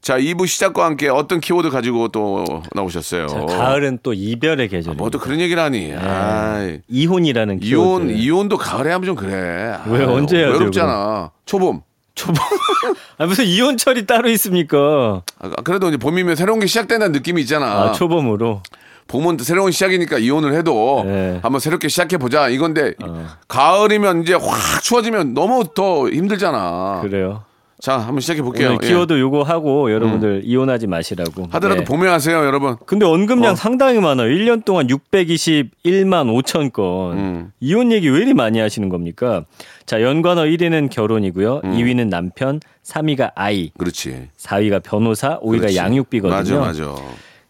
[0.00, 3.26] 자, 2부 시작과 함께 어떤 키워드 가지고 또 나오셨어요?
[3.26, 4.94] 자, 가을은 또 이별의 계절입니다.
[4.94, 5.92] 뭐또 그런 얘기를 하니.
[5.94, 6.80] 아이.
[6.88, 8.18] 이혼이라는 이혼, 키워드.
[8.18, 9.76] 이혼도 가을에 하면 좀 그래.
[9.86, 11.30] 왜, 아유, 언제 해야 돼요, 외롭잖아.
[11.44, 11.82] 초봄.
[12.14, 12.34] 초보.
[13.18, 15.22] 아, 무슨 이혼철이 따로 있습니까?
[15.38, 17.66] 아, 그래도 이제 봄이면 새로운 게 시작된다는 느낌이 있잖아.
[17.66, 18.62] 아, 초봄으로.
[19.06, 21.40] 봄은 또 새로운 시작이니까 이혼을 해도 네.
[21.42, 22.48] 한번 새롭게 시작해 보자.
[22.48, 23.26] 이건데 어.
[23.48, 27.00] 가을이면 이제 확 추워지면 너무 더 힘들잖아.
[27.02, 27.42] 그래요.
[27.80, 28.68] 자, 한번 시작해 볼게요.
[28.68, 31.46] 오늘 키워드 요거 하고 여러분들 이혼하지 마시라고.
[31.50, 31.84] 하더라도 네.
[31.84, 32.76] 봄에 하세요, 여러분.
[32.84, 33.54] 근데 언급량 어.
[33.54, 34.28] 상당히 많아요.
[34.28, 37.18] 1년 동안 621만 5천 건.
[37.18, 37.52] 음.
[37.60, 39.44] 이혼 얘기 왜 이리 많이 하시는 겁니까?
[39.86, 41.62] 자, 연관어 1위는 결혼이고요.
[41.64, 41.72] 음.
[41.72, 44.28] 2위는 남편, 3위가 아이, 그렇지.
[44.36, 45.76] 4위가 변호사, 5위가 그렇지.
[45.78, 46.36] 양육비거든요.
[46.36, 46.94] 맞아, 맞아.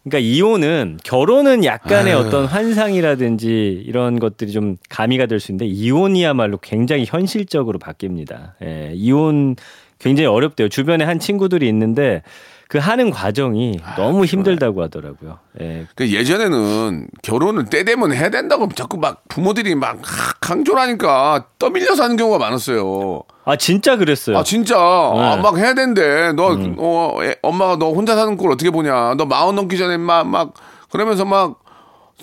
[0.04, 2.20] 그러니까 이혼은 결혼은 약간의 아유.
[2.20, 8.52] 어떤 환상이라든지 이런 것들이 좀 가미가 될 수 있는데 이혼이야말로 굉장히 현실적으로 바뀝니다.
[8.62, 9.56] 예, 이혼
[10.00, 10.68] 굉장히 어렵대요.
[10.68, 12.22] 주변에 한 친구들이 있는데
[12.68, 15.38] 그 하는 과정이 너무 힘들다고 하더라고요.
[15.60, 15.86] 예.
[15.96, 19.98] 그 예전에는 결혼을 때 되면 해야 된다고 자꾸 막 부모들이 막
[20.40, 23.22] 강조를 하니까 떠밀려서 하는 경우가 많았어요.
[23.44, 24.38] 아 진짜 그랬어요.
[24.38, 26.32] 아 진짜 아, 막 해야 된대.
[26.32, 29.14] 너 어, 애- 엄마가 너 혼자 사는 걸 어떻게 보냐.
[29.16, 30.54] 너 마흔 넘기 전에 막 막
[30.92, 31.58] 그러면서 막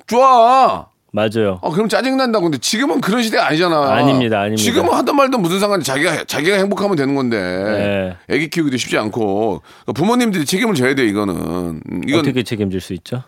[0.08, 0.88] 좋아.
[1.18, 1.60] 맞아요.
[1.64, 2.40] 아 그럼 짜증 난다.
[2.40, 3.92] 근데 지금은 그런 시대가 아니잖아.
[3.92, 4.62] 아닙니다, 아닙니다.
[4.62, 7.38] 지금은 하던 말도 무슨 상관이 자기가 자기가 행복하면 되는 건데.
[7.38, 8.16] 네.
[8.36, 9.64] 애기 키우기도 쉽지 않고
[9.96, 11.36] 부모님들이 책임을 져야 돼 이거는.
[11.36, 13.24] 음, 이건 어떻게 책임질 수 있죠?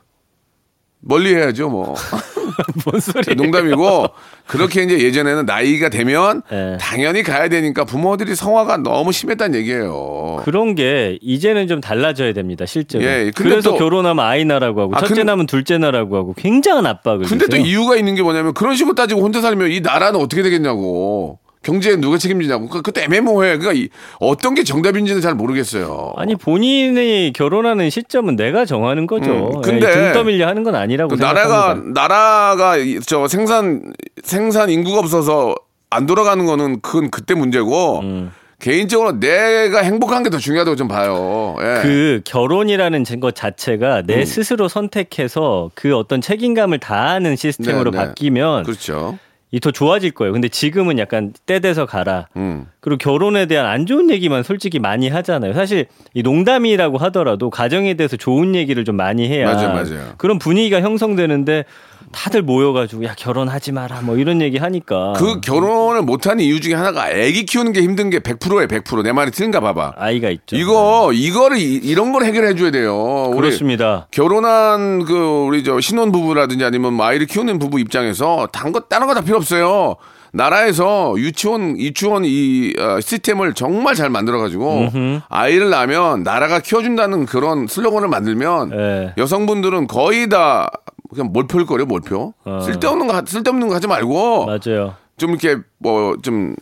[1.02, 1.96] 멀리 해야죠 뭐.
[2.86, 3.36] 뭔 소리?
[3.36, 4.08] 농담이고
[4.48, 6.78] 그렇게 이제 예전에는 나이가 되면 네.
[6.80, 10.42] 당연히 가야 되니까 부모들이 성화가 너무 심했다는 얘기예요.
[10.44, 13.04] 그런 게 이제는 좀 달라져야 됩니다, 실제로.
[13.06, 16.34] 예, 근데 그래서 또- 결혼하면 아이 나라고 하고 아, 첫째 근- 나면 둘째 나라고 하고
[16.34, 17.66] 굉장한 압박을 근데 또 주세요.
[17.66, 21.40] 이유가 있는 게 뭐냐면 그런 식으로 따지고 혼자 살면 이 나라는 어떻게 되겠냐고.
[21.70, 22.68] 경제에 누가 책임지냐고.
[22.68, 23.58] 그- 그것도 애매모호해.
[23.58, 26.14] 그러니까 이- 어떤 게 정답인지는 잘 모르겠어요.
[26.18, 29.52] 아니 본인이 결혼하는 시점은 내가 정하는 거죠.
[29.56, 31.80] 음, 근데 예, 등 떠밀려 하는 건 아니라고 그 나라가.
[31.94, 35.56] 나라가 이- 저 생산 생산 인구가 없어서
[35.92, 38.32] 안 돌아가는 거는 그건 그때 문제고 음.
[38.60, 41.56] 개인적으로 내가 행복한 게 더 중요하다고 좀 봐요.
[41.62, 41.80] 예.
[41.82, 44.04] 그 결혼이라는 것 자체가 음.
[44.08, 48.06] 내 스스로 선택해서 그 어떤 책임감을 다하는 시스템으로 네, 네.
[48.06, 49.18] 바뀌면 그렇죠.
[49.52, 50.32] 이 더 좋아질 거예요.
[50.32, 52.28] 근데 지금은 약간 때 돼서 가라.
[52.38, 52.68] 음.
[52.82, 55.54] 그리고 결혼에 대한 안 좋은 얘기만 솔직히 많이 하잖아요.
[55.54, 60.14] 사실 이 농담이라고 하더라도 가정에 대해서 좋은 얘기를 좀 많이 해야 맞아요, 맞아요.
[60.18, 61.66] 그런 분위기가 형성되는데
[62.12, 67.04] 다들 모여가지고 야 결혼하지 마라 뭐 이런 얘기 하니까 그 결혼을 못하는 이유 중에 하나가
[67.06, 69.04] 아기 키우는 게 힘든 게 100%에 100%.
[69.04, 69.94] 내 말이 틀린가 봐봐.
[69.98, 70.56] 아이가 있죠.
[70.56, 73.32] 이거 이거를 이- 이런 걸 해결해 줘야 돼요.
[73.36, 74.08] 그렇습니다.
[74.12, 75.14] 결혼한 그
[75.48, 79.22] 우리 저 신혼 부부라든지 아니면 뭐 아이를 키우는 부부 입장에서 단 거 다른 거 다
[79.22, 79.96] 필요 없어요.
[80.32, 84.88] 나라에서 유치원 유치원 이 어, 시스템을 정말 잘 만들어 가지고
[85.28, 89.14] 아이를 낳으면 나라가 키워준다는 그런 슬로건을 만들면 예.
[89.18, 90.70] 여성분들은 거의 다
[91.10, 92.60] 그냥 몰표일 거래요 몰표 어.
[92.62, 94.96] 쓸데없는 거 하- 쓸데없는 거 하지 말고 맞아요.
[95.18, 96.56] 좀 이렇게 뭐좀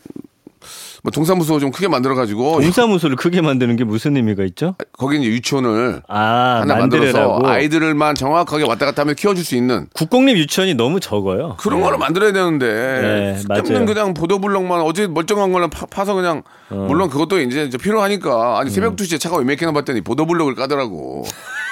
[1.03, 4.75] 뭐 동사무소 좀 크게 만들어 가지고 동사무소를 크게 만드는 게 무슨 의미가 있죠?
[4.93, 7.47] 거기 이제 유치원을 아 하나 만들어서 만들으라고.
[7.47, 11.55] 아이들만 정확하게 왔다 갔다 하면 키워줄 수 있는 국공립 유치원이 너무 적어요.
[11.60, 13.86] 그런 거를 만들어야 되는데 네, 쓸데없는 맞아요.
[13.86, 16.86] 그냥 보도블록만 어제 멀쩡한 거는 파, 서 그냥 어.
[16.89, 18.73] 물론 그것도 이제 필요하니까 아니 음.
[18.73, 21.23] 새벽 2 시에 차가 왜 맥히나 봤더니 보도블록을 까더라고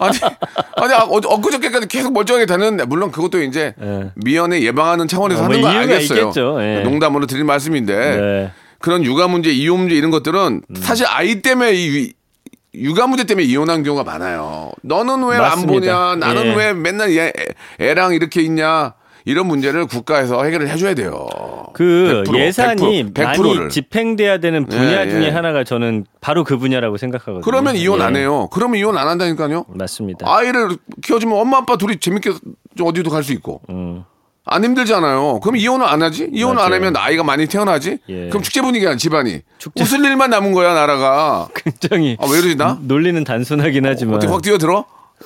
[0.00, 0.18] 아니
[0.76, 4.10] 아니 아, 어, 엊그저께까지 계속 멀쩡하게 다녔는데 물론 그것도 이제 네.
[4.16, 6.58] 미연에 예방하는 차원에서 어, 하는 뭐거 알겠어요 있겠죠.
[6.60, 6.80] 예.
[6.82, 8.52] 농담으로 드린 말씀인데 네.
[8.80, 10.74] 그런 육아 문제, 이혼 문제 이런 것들은 음.
[10.76, 12.12] 사실 아이 때문에 이
[12.74, 14.72] 육아 문제 때문에 이혼한 경우가 많아요.
[14.82, 15.66] 너는 왜 안.
[15.66, 16.16] 보냐?
[16.16, 16.54] 나는 예.
[16.54, 17.32] 왜 맨날 얘,
[17.78, 18.94] 애랑 이렇게 있냐?
[19.24, 21.26] 이런 문제를 국가에서 해결을 해줘야 돼요.
[21.74, 23.68] 그 100%, 예산이 100%, 많이 100%를.
[23.68, 25.30] 집행돼야 되는 분야 예, 중에 예.
[25.30, 27.40] 하나가 저는 바로 그 분야라고 생각하거든요.
[27.42, 28.20] 그러면 이혼 안 예.
[28.20, 28.48] 해요.
[28.52, 29.64] 그러면 이혼 안 한다니까요.
[29.68, 30.26] 맞습니다.
[30.28, 32.32] 아이를 키워주면 엄마 아빠 둘이 재밌게
[32.76, 33.60] 좀 어디도 갈 수 있고.
[33.70, 34.04] 음.
[34.44, 35.38] 안 힘들잖아요.
[35.38, 36.28] 그럼 이혼을 안 하지?
[36.32, 36.74] 이혼을 안 맞아요.
[36.80, 37.98] 하면 아이가 많이 태어나지?
[38.08, 38.28] 예.
[38.28, 39.42] 그럼 축제 분위기야 집안이.
[39.58, 41.46] 축제- 웃을 일만 남은 거야 나라가.
[41.54, 42.76] 굉장히 아왜 이러지 나?
[42.82, 44.78] 논리는 단순하긴 하지만 어떻게 확 뛰어들어?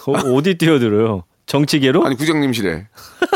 [0.06, 1.24] 어, 어디 뛰어들어요?
[1.46, 2.04] 정치계로?
[2.04, 2.88] 아니 구장님실에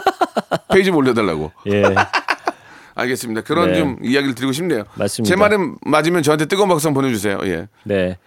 [0.73, 1.53] 페이지 좀 올려달라고.
[1.69, 1.83] 예.
[2.95, 3.43] 알겠습니다.
[3.43, 3.79] 그런 네.
[3.79, 4.85] 좀 이야기를 드리고 싶네요.
[4.95, 5.29] 맞습니다.
[5.35, 7.39] 제 말은 맞으면 저한테 뜨거운 박수 한번 보내주세요.
[7.45, 7.69] 예.
[7.85, 8.19] 네.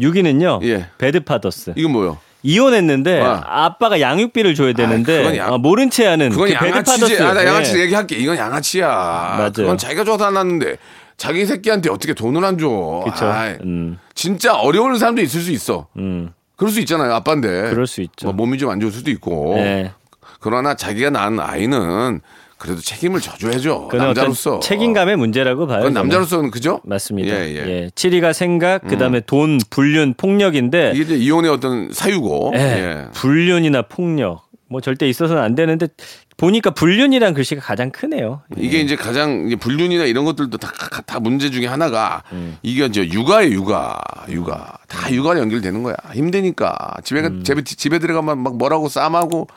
[0.00, 0.64] 6위는요.
[0.64, 0.86] 예.
[0.98, 1.74] 배드파더스.
[1.76, 2.18] 이건 뭐요?
[2.42, 3.42] 이혼했는데 아.
[3.44, 7.22] 아빠가 양육비를 줘야 되는데 그건 양- 아, 모른 채 하는 그건 그 양아치지.
[7.22, 7.82] 아, 나 양아치 예.
[7.82, 8.16] 얘기할게.
[8.16, 8.86] 이건 양아치야.
[8.88, 9.50] 맞아요.
[9.52, 10.76] 그건 자기가 줘서 안 났는데
[11.18, 13.02] 자기 새끼한테 어떻게 돈을 안 줘.
[13.04, 13.26] 그쵸.
[13.26, 13.98] 아이, 음.
[14.14, 15.88] 진짜 어려운 사람도 있을 수 있어.
[15.98, 16.32] 음.
[16.56, 17.12] 그럴 수 있잖아요.
[17.12, 17.68] 아빠인데.
[17.70, 18.26] 그럴 수 있죠.
[18.28, 19.54] 뭐 몸이 좀 안 좋을 수도 있고.
[19.56, 19.92] 네.
[20.40, 22.20] 그러나 자기가 낳은 아이는
[22.58, 23.88] 그래도 책임을 져줘야죠.
[23.92, 24.60] 남자로서.
[24.60, 25.78] 책임감의 문제라고 봐요.
[25.78, 25.94] 그건.
[25.94, 26.80] 남자로서는 그죠?
[26.84, 27.34] 맞습니다.
[27.34, 27.88] 예, 예, 예.
[27.94, 32.52] 7위가 생각, 그다음에 돈, 불륜, 폭력인데 이게 이제 이혼의 어떤 사유고.
[32.56, 33.04] 예, 예.
[33.14, 35.88] 불륜이나 폭력 뭐 절대 있어서는 안 되는데
[36.36, 38.42] 보니까 불륜이란 글씨가 가장 크네요.
[38.56, 40.70] 이게 이제 가장 불륜이나 이런 것들도 다,
[41.06, 42.22] 다 문제 중에 하나가
[42.62, 43.98] 이게 이제 육아에 육아,
[44.28, 45.94] 육아 다 육아로 연결되는 거야.
[46.12, 49.48] 힘드니까 집에 가- 집에 집에 들어가면 막 뭐라고 싸움하고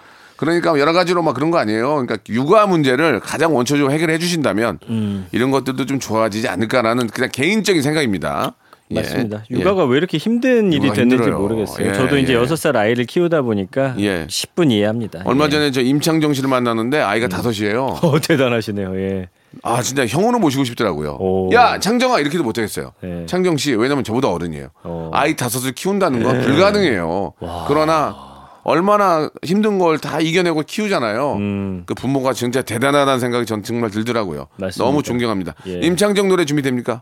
[0.43, 1.89] 그러니까 여러 가지로 막 그런 거 아니에요.
[1.89, 5.25] 그러니까 육아 문제를 가장 원초적으로 해결해 주신다면 음.
[5.31, 8.53] 이런 것들도 좀 좋아지지 않을까라는 그냥 개인적인 생각입니다.
[8.91, 8.95] 예.
[8.95, 9.43] 맞습니다.
[9.49, 9.55] 예.
[9.55, 11.39] 육아가 왜 이렇게 힘든 일이 됐는지 힘들어요.
[11.39, 11.87] 모르겠어요.
[11.87, 12.37] 예, 저도 이제 예.
[12.37, 14.27] 여섯 살 아이를 키우다 보니까 예.
[14.27, 15.21] 10분 이해합니다.
[15.23, 15.49] 얼마 예.
[15.49, 17.07] 전에 저 임창정 씨를 만났는데 음.
[17.07, 17.99] 아이가 다섯이에요.
[18.03, 18.99] 어, 대단하시네요.
[18.99, 19.29] 예.
[19.61, 21.17] 아 진짜 형으로 모시고 싶더라고요.
[21.19, 21.49] 오.
[21.53, 22.91] 야 창정아 이렇게도 못하겠어요.
[23.01, 23.25] 네.
[23.27, 24.69] 창정 씨 왜냐면 저보다 어른이에요.
[24.83, 25.09] 어.
[25.13, 27.33] 아이 다섯을 키운다는 건 불가능해요.
[27.67, 28.32] 그러나
[28.63, 31.33] 얼마나 힘든 걸 다 이겨내고 키우잖아요.
[31.35, 31.83] 음.
[31.85, 34.47] 그 부모가 진짜 대단하다는 생각이 전 정말 들더라고요.
[34.57, 34.83] 맞습니다.
[34.83, 35.55] 너무 존경합니다.
[35.67, 35.79] 예.
[35.81, 37.01] 임창정 노래 준비됩니까?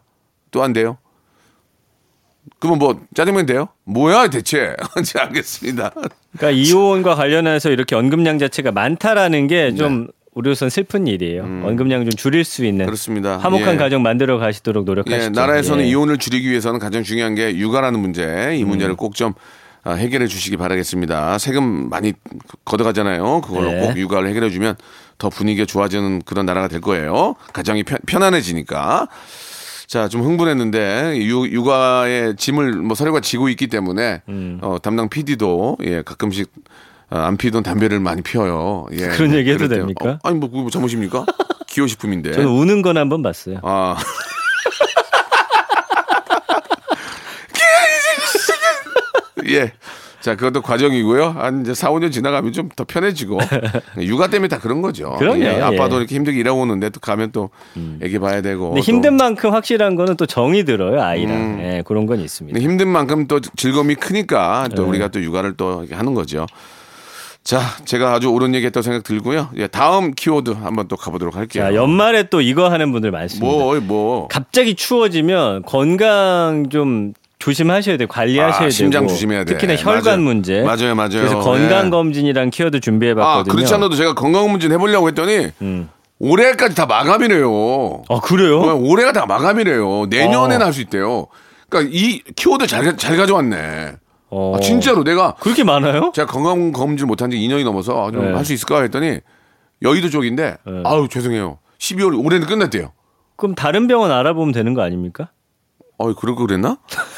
[0.52, 0.98] 또 안 돼요?
[2.60, 3.68] 그러면 뭐 짜장면 돼요?
[3.86, 4.76] 뭐야 대체?
[4.98, 5.92] 네, 알겠습니다.
[6.38, 11.44] 그러니까 이혼과 관련해서 이렇게 언급량 자체가 많다라는 게좀 우리로선 슬픈 일이에요.
[11.44, 12.84] 언급량 좀 줄일 수 있는 네.
[12.84, 12.88] 음.
[12.88, 13.38] 그렇습니다.
[13.38, 13.78] 화목한 예.
[13.78, 15.24] 가정 만들어 가시도록 노력하시죠.
[15.26, 15.90] 예, 나라에서는 예.
[15.90, 18.54] 이혼을 줄이기 위해서는 가장 중요한 게 육아라는 문제, 음.
[18.56, 19.34] 이 문제를 꼭좀 아,
[19.86, 21.38] 해결해 주시기 바라겠습니다.
[21.38, 22.14] 세금 많이
[22.66, 23.42] 걷어가잖아요.
[23.42, 23.80] 그걸로 네.
[23.80, 24.76] 꼭 육아를 해결해 주면
[25.18, 27.36] 더 분위기가 좋아지는 그런 나라가 될 거예요.
[27.54, 29.08] 가정이 편, 편안해지니까.
[29.88, 34.60] 자, 좀 흥분했는데 유, 육아의 짐을 뭐 서류가 지고 있기 때문에 음.
[34.62, 36.50] 어, 담당 PD도 예, 가끔씩
[37.10, 38.86] 어, 안 피던 담배를 많이 피워요.
[38.94, 40.12] 예, 그런 얘기 해도 됩니까?
[40.12, 41.26] 어, 아니 뭐 그거 잘못입니까?
[41.68, 42.34] 기호식품인데.
[42.34, 43.60] 저는 우는 건 한번 봤어요.
[43.64, 43.98] 아.
[49.50, 49.72] 예.
[50.22, 51.30] 자, 그것도 과정이고요.
[51.30, 53.40] 한 이제 4, 5년 지나가면 좀 더 편해지고.
[54.00, 55.16] 육아 때문에 다 그런 거죠.
[55.18, 55.44] 그럼요.
[55.44, 56.00] 예, 아빠도 예.
[56.02, 57.50] 이렇게 힘들게 일하고 오는데 또 가면 또
[58.02, 58.70] 애기 봐야 되고.
[58.70, 61.60] 근데 또 힘든 만큼 확실한 거는 또 정이 들어요 아이랑 음.
[61.60, 62.60] 예, 그런 건 있습니다.
[62.60, 64.90] 힘든 만큼 또 즐거움이 크니까 또 네.
[64.90, 66.46] 우리가 또 육아를 또 하는 거죠.
[67.44, 69.50] 자, 제가 아주 옳은 얘기 했다고 생각 들고요.
[69.58, 71.64] 예, 다음 키워드 한번 또 가보도록 할게요.
[71.64, 73.46] 자 연말에 또 이거 하는 분들 많습니다.
[73.46, 74.28] 뭐, 뭐.
[74.28, 78.08] 갑자기 추워지면 건강 좀 조심하셔야 돼요.
[78.08, 79.54] 관리하셔야 아, 심장 되고 조심해야 돼.
[79.54, 80.18] 특히나 혈관 맞아요.
[80.20, 80.62] 문제.
[80.62, 81.10] 맞아요, 맞아요.
[81.10, 81.90] 그래서 건강 예.
[81.90, 83.56] 검진이랑 키워드 아, 준비해 봤거든요.
[83.56, 85.90] 그렇지 않아도 제가 건강 검진 해 보려고 했더니 음.
[86.20, 88.04] 올해까지 다 마감이래요.
[88.10, 88.60] 아 그래요?
[88.62, 90.06] 어, 올해가 다 마감이래요.
[90.10, 90.66] 내년에는 어.
[90.66, 91.28] 할수 있대요.
[91.68, 93.94] 그러니까 이 키워드 잘, 잘 가져왔네.
[94.30, 94.54] 어.
[94.56, 96.12] 아, 진짜로 내가 그렇게 많아요?
[96.14, 98.34] 제가 건강 검진 못한 지 2년이 넘어서 좀 네.
[98.34, 99.20] 할수 있을까 했더니
[99.82, 100.84] 여의도 쪽인데 네.
[100.86, 101.58] 아유 죄송해요.
[101.80, 102.92] 12월 올해는 끝났대요.
[103.36, 105.32] 그럼 다른 병원 알아보면 되는 거 아닙니까?
[105.98, 106.78] 어이 그럴 거 그랬나?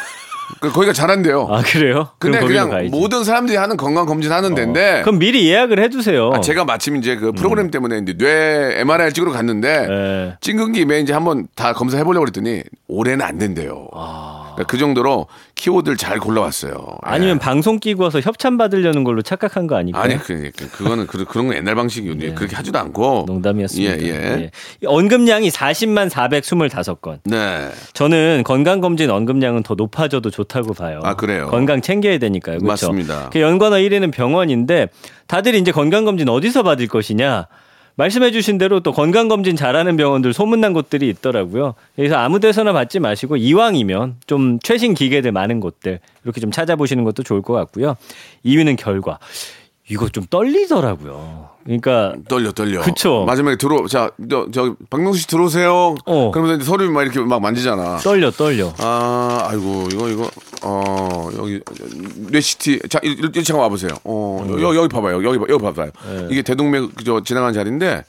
[0.60, 1.48] 그 거기가 잘한대요.
[1.50, 2.10] 아 그래요?
[2.20, 2.90] 근데 그냥 가야지.
[2.90, 6.32] 모든 사람들이 하는 건강 검진 하는 데인데 그럼 미리 예약을 해두세요.
[6.34, 10.36] 아, 제가 마침 이제 그 프로그램 때문에 이제 뇌 MRI 찍으러 갔는데 네.
[10.42, 13.88] 찍은 김에 이제 한번 다 검사해 보려고 그랬더니 올해는 안 된대요.
[14.56, 16.98] 그러니까 그 정도로 키워드를 잘 골라왔어요.
[17.02, 17.39] 아니면 예.
[17.39, 20.04] 방송 끼고 와서 협찬 받으려는 걸로 착각한 거 아닐까요?
[20.04, 22.36] 아니 그, 그 그거는 그, 그런 건 옛날 방식이요.
[22.36, 24.00] 그렇게 하지도 않고 농담이었습니다.
[24.00, 24.12] 예, 예.
[24.12, 24.52] 예.
[24.86, 27.20] 언급량이 40만 425건.
[27.26, 27.70] 네.
[27.94, 31.02] 저는 건강 검진 언급량은 더 높아져도 좋다고 봐요.
[31.04, 31.48] 아, 그래요?
[31.50, 32.60] 건강 챙겨야 되니까요.
[32.60, 32.88] 그렇죠?
[32.88, 33.30] 맞습니다.
[33.32, 34.89] 그 연관어 1위는 병원인데
[35.28, 37.48] 다들 이제 건강 검진 어디서 받을 것이냐.
[37.96, 41.76] 말씀해 주신 대로 또 건강검진 잘하는 병원들 소문난 곳들이 있더라고요.
[41.96, 47.24] 그래서 아무 데서나 받지 마시고 이왕이면 좀 최신 기계들 많은 곳들 이렇게 좀 찾아보시는 것도
[47.24, 47.96] 좋을 것 같고요.
[48.46, 49.20] 2위는 결과.
[49.90, 51.53] 이거 좀 떨리더라고요.
[51.63, 52.82] 그러니까 떨려 떨려.
[52.82, 53.23] 그쵸.
[53.26, 55.95] 마지막에 들어 자저 저 박명수 씨 들어오세요.
[56.06, 56.32] 어.
[56.32, 57.97] 그러면서 이제 서류 막 이렇게 막 만지잖아.
[57.97, 58.73] 떨려 떨려.
[58.80, 60.30] 아, 아이고, 이거, 이거,
[60.63, 61.62] 어, 여기,
[62.30, 62.82] 뇌시티.
[62.89, 63.91] 자, 일- 일- 일층 와보세요.
[64.04, 64.62] 어, 음.
[64.62, 65.23] 여기, 여기 봐봐요.
[65.23, 65.91] 여기, 봐- 여기 봐봐요.
[66.06, 66.28] 네.
[66.32, 68.04] 이게 대동맥, 그저, 지나가는 자리인데,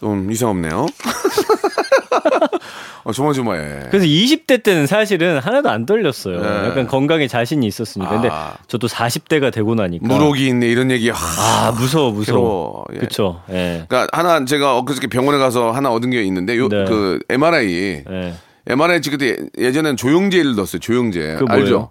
[0.00, 0.86] 좀 이상 없네요.
[3.04, 3.88] 어, 조마조마해.
[3.90, 6.40] 그래서 20대 때는 사실은 하나도 안 떨렸어요.
[6.40, 6.68] 네.
[6.68, 8.10] 약간 건강에 자신이 있었으니까.
[8.10, 8.54] 근데 아.
[8.66, 10.06] 저도 40대가 되고 나니까.
[10.06, 11.10] 무록이 있네, 이런 얘기.
[11.10, 12.84] 하, 아, 무서워, 무서워.
[12.94, 12.98] 예.
[12.98, 13.40] 그쵸.
[13.50, 13.84] 예.
[13.88, 16.84] 그러니까 하나 제가 엊그저께 병원에 가서 하나 얻은 게 있는데, 요, 네.
[16.84, 18.04] 그, MRI.
[18.10, 18.34] 예.
[18.66, 20.80] MRI 찍을 때 예전엔 조영제를 넣었어요.
[20.80, 21.38] 조영제.
[21.48, 21.90] 알죠?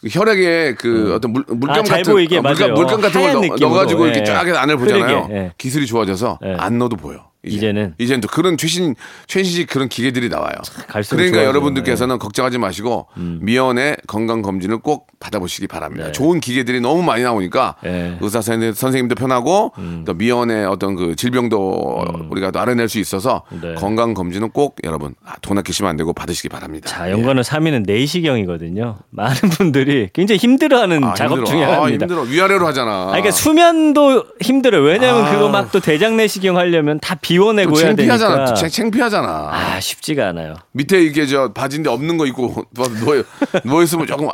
[0.00, 2.74] 그 혈액에 그 어떤 물, 물감 아, 잘 같은 어, 물감.
[2.74, 3.56] 물감 같은 걸 넣.
[3.58, 4.24] 넣어가지고 이렇게 예.
[4.24, 5.28] 쫙 해서 안을 보잖아요.
[5.32, 5.52] 예.
[5.58, 6.54] 기술이 좋아져서 예.
[6.58, 7.26] 안 넣어도 보여.
[7.48, 7.56] 이제.
[7.56, 7.94] 이제는.
[7.98, 8.94] 이제는 또 그런 최신
[9.26, 10.54] 최신식 그런 기계들이 나와요.
[10.88, 11.40] 그러니까.
[11.40, 11.44] 예.
[11.44, 13.38] 여러분들께서는 걱정하지 마시고 음.
[13.42, 16.06] 미연의 건강 검진을 꼭 받아보시기 바랍니다.
[16.06, 16.12] 네.
[16.12, 18.16] 좋은 기계들이 너무 많이 나오니까 예.
[18.20, 20.04] 의사 선생님- 선생님도 편하고 음.
[20.06, 23.74] 또 미연의 어떤 그 질병도 우리가 또 알아낼 수 있어서 네.
[23.74, 26.88] 건강 검진은 꼭 여러분 아, 돈 아끼시면 안 되고 받으시기 바랍니다.
[26.88, 28.98] 자, 연관어 3위는 내시경이거든요.
[29.10, 31.46] 많은 분들이 굉장히 힘들어하는 아, 작업 힘들어.
[31.46, 32.04] 중에 아, 하나입니다.
[32.06, 32.22] 힘들어.
[32.22, 32.90] 위아래로 하잖아.
[32.90, 34.82] 아, 그러니까 수면도 힘들어요.
[34.82, 35.30] 왜냐면 아.
[35.32, 38.34] 그거 막 또 대장 내시경 하려면 다 비워내고 또 해야 창피하잖아.
[38.36, 38.54] 되니까.
[38.54, 39.50] 또 창- 창피하잖아.
[39.52, 40.54] 아, 쉽지가 않아요.
[40.72, 43.22] 밑에 이게 저 바지인데 없는 거 입고 누워
[43.64, 44.28] 누워 있으면 조금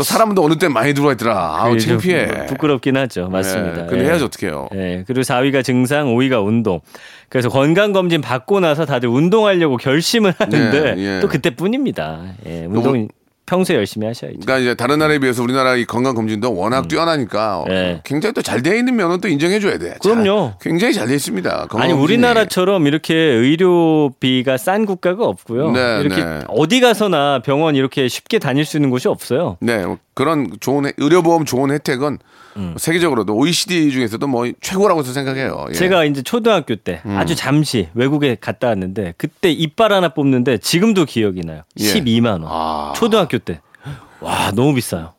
[0.00, 1.58] 또 사람도 어느 때 많이 들어와 있더라.
[1.60, 2.46] 아우 창피해.
[2.46, 3.28] 부끄럽긴 하죠.
[3.28, 3.82] 맞습니다.
[3.82, 4.08] 네, 근데 예.
[4.08, 4.68] 해야지 어떡해요.
[4.74, 5.04] 예.
[5.06, 6.80] 그리고 4위가 증상, 5위가 운동.
[7.28, 11.20] 그래서 건강검진 받고 나서 다들 운동하려고 결심을 하는데 예, 예.
[11.20, 12.22] 또 그때뿐입니다.
[12.46, 12.64] 예.
[12.64, 13.08] 운동이
[13.50, 14.38] 평소에 열심히 하셔야죠.
[14.40, 18.00] 그러니까 이제 다른 나라에 비해서 우리나라 이 건강 검진도 워낙 뛰어나니까 네.
[18.04, 19.96] 굉장히 또잘돼 있는 면은 또 인정해 줘야 돼.
[20.00, 20.52] 그럼요.
[20.52, 21.66] 자, 굉장히 잘 돼 있습니다.
[21.72, 21.92] 아니.
[21.92, 25.72] 우리나라처럼 이렇게 의료비가 싼 국가가 없고요.
[25.72, 26.40] 네, 이렇게 네.
[26.46, 29.56] 어디 가서나 병원 이렇게 쉽게 다닐 수 있는 곳이 없어요.
[29.60, 29.84] 네
[30.20, 32.18] 그런 좋은 혜- 의료보험 좋은 혜택은
[32.76, 35.64] 세계적으로도 OECD 중에서도 뭐 최고라고 생각해요.
[35.68, 35.70] 예.
[35.70, 35.72] 음.
[35.72, 41.40] 제가 이제 초등학교 때 아주 잠시 외국에 갔다 왔는데 그때 이빨 하나 뽑는데 지금도 기억이
[41.40, 41.62] 나요.
[41.78, 41.84] 예.
[41.84, 42.44] 12만 원.
[42.48, 42.92] 아.
[42.96, 43.62] 초등학교 때.
[44.20, 45.14] 와 너무 비싸요.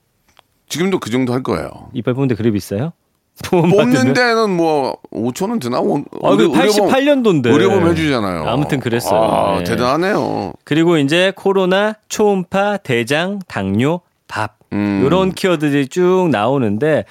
[0.70, 1.70] 지금도 그 정도 할 거예요.
[1.94, 2.94] 이빨 뽑는데 그래 비싸요?
[3.50, 4.14] 뽑는?
[4.14, 5.80] 데는 뭐 5천 원 드나?
[5.80, 7.48] 오- 아, 그 의료- 의료보험- 88년도인데.
[7.52, 8.48] 의료보험 해주잖아요.
[8.48, 9.20] 아무튼 그랬어요.
[9.20, 9.64] 아, 네.
[9.64, 10.54] 대단하네요.
[10.64, 15.04] 그리고 이제 코로나, 초음파, 대장, 당뇨, 밥 음.
[15.06, 17.06] 이런 키워드들이 쭉 나오는데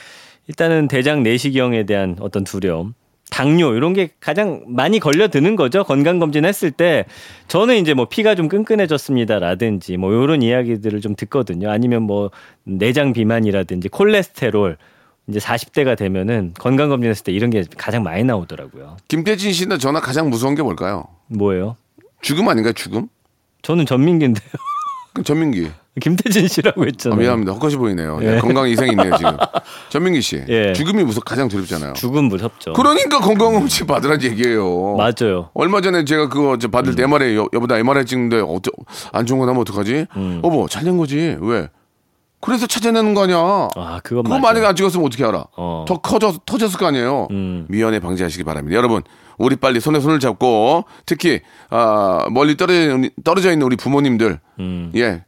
[0.48, 2.94] 일단은 대장 내시경에 대한 어떤 두려움.
[3.30, 5.84] 당뇨 이런 게 가장 많이 걸려드는 거죠.
[5.84, 7.04] 건강 검진 했을 때
[7.46, 11.70] 저는 이제 뭐 피가 좀 끈끈해졌습니다라든지 뭐 이런 이야기들을 좀 듣거든요.
[11.70, 12.30] 아니면 뭐
[12.64, 14.76] 내장 비만이라든지 콜레스테롤
[15.28, 18.96] 이제 40대가 되면은 건강 검진했을 때 이런 게 가장 많이 나오더라고요.
[19.06, 21.04] 김태진 씨는 전화 가장 무서운 게 뭘까요?
[21.28, 21.76] 뭐예요?
[22.20, 22.72] 죽음 아닌가요?
[22.72, 23.06] 죽음?
[23.62, 24.48] 저는 전민기인데요.
[25.12, 25.70] 그럼 전민기.
[26.00, 27.18] 김태진 씨라고 아, 했잖아요.
[27.18, 27.52] 미안합니다.
[27.52, 28.20] 헛것이 보이네요.
[28.22, 28.38] 예, 예.
[28.38, 29.36] 건강 이상이 있네요 지금.
[29.90, 30.42] 전민기 씨.
[30.48, 30.72] 예.
[30.72, 31.94] 죽음이 무섭 가장 두렵잖아요.
[31.94, 32.74] 죽음 무섭죠.
[32.74, 34.96] 그러니까 건강검진 받으라는 얘기예요.
[34.96, 35.50] 맞아요.
[35.54, 36.96] 얼마 전에 제가 그거 저 받을 음.
[36.96, 38.70] 때 MRI 여, 여보다 MRI 찍는데 어떠,
[39.12, 40.06] 안 좋은 거 나면 어떡하지?
[40.16, 40.40] 음.
[40.44, 41.68] 여보 잘된 거지 왜?
[42.40, 43.36] 그래서 찾아내는 거 아니야.
[43.76, 44.40] 아, 그거 맞아요.
[44.40, 45.44] 만약에 안 찍었으면 어떻게 알아?
[45.56, 45.84] 어.
[45.86, 47.28] 더 커져 터졌을 거 아니에요.
[47.32, 47.66] 음.
[47.68, 48.76] 미연에 방지하시기 바랍니다.
[48.76, 49.02] 여러분,
[49.36, 54.90] 우리 빨리 손에 손을 잡고 특히 아, 멀리 떨어져 있는, 떨어져 있는 우리 부모님들, 음.
[54.96, 55.24] 예,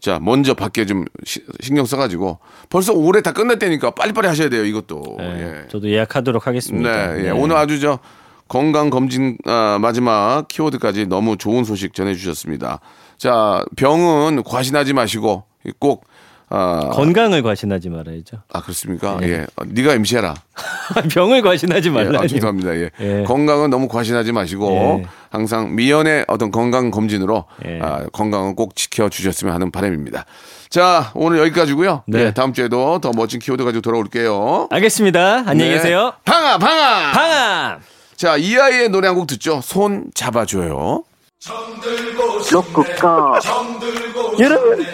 [0.00, 2.38] 자 먼저 밖에 좀 시- 신경 써가지고
[2.70, 4.64] 벌써 올해 다 끝났다니까 빨리빨리 하셔야 돼요.
[4.64, 5.16] 이것도.
[5.18, 5.24] 네,
[5.64, 5.68] 예.
[5.68, 7.14] 저도 예약하도록 하겠습니다.
[7.14, 7.30] 네, 예.
[7.30, 7.98] 오늘 아주 저
[8.46, 12.80] 건강 검진 아, 마지막 키워드까지 너무 좋은 소식 전해주셨습니다.
[13.16, 15.44] 자 병은 과신하지 마시고
[15.80, 16.06] 꼭
[16.50, 18.38] 아, 건강을 과신하지 말아야죠.
[18.52, 19.18] 아 그렇습니까?
[19.22, 20.34] 예, 어, 네가 MC해라.
[21.12, 22.20] 병을 과신하지 예, 말라.
[22.22, 22.74] 아, 죄송합니다.
[22.76, 22.90] 예.
[23.00, 23.24] 예.
[23.26, 25.06] 건강은 너무 과신하지 마시고 예.
[25.30, 27.78] 항상 미연의 어떤 건강 검진으로 예.
[27.82, 30.24] 아, 건강은 꼭 지켜 주셨으면 하는 바람입니다.
[30.70, 32.04] 자 오늘 여기까지고요.
[32.06, 32.26] 네.
[32.26, 34.68] 예, 다음 주에도 더 멋진 키워드 가지고 돌아올게요.
[34.70, 35.44] 알겠습니다.
[35.46, 35.76] 안녕히 네.
[35.76, 36.12] 계세요.
[36.24, 37.12] 방아 방아.
[37.12, 37.78] 방아.
[38.16, 39.60] 자 이 아이의 노래 한 곡 듣죠.
[39.62, 41.04] 손 잡아줘요.
[42.50, 43.38] 로쿠꺼
[44.40, 44.84] 여러분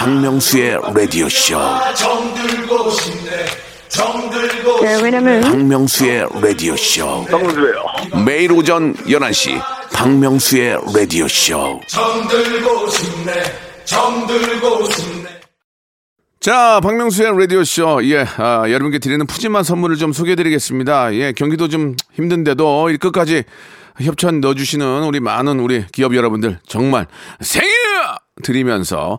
[0.00, 1.58] 박명수의 라디오 쇼.
[4.82, 7.24] 네, 왜냐면 박명수의 라디오 쇼.
[8.24, 9.58] 매일 오전 11시
[9.94, 11.80] 박명수의 라디오 쇼.
[16.40, 18.04] 자, 박명수의 라디오쇼.
[18.04, 21.14] 예, 아, 여러분께 드리는 푸짐한 선물을 좀 소개해 드리겠습니다.
[21.14, 23.44] 예, 경기도 좀 힘든데도 이 끝까지
[24.00, 27.06] 협찬 넣어주시는 우리 많은 우리 기업 여러분들 정말
[27.40, 27.70] 생일
[28.44, 29.18] 드리면서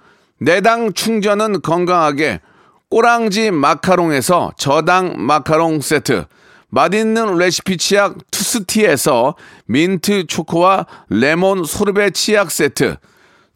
[0.41, 2.41] 내당 충전은 건강하게
[2.89, 6.25] 꼬랑지 마카롱에서 저당 마카롱 세트
[6.69, 9.35] 맛있는 레시피 치약 투스티에서
[9.67, 12.95] 민트 초코와 레몬 소르베 치약 세트,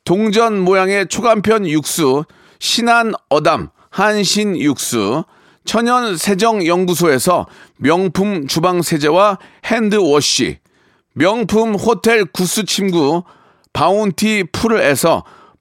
[0.03, 2.25] 동전 모양의 초간편 육수
[2.59, 5.23] 신한 어담 한신 육수,
[5.63, 10.59] 천연 세정 연구소에서 명품 주방 세제와 핸드워시,
[11.13, 13.23] 명품 호텔 구스 침구
[13.73, 15.23] 바운티 풀에서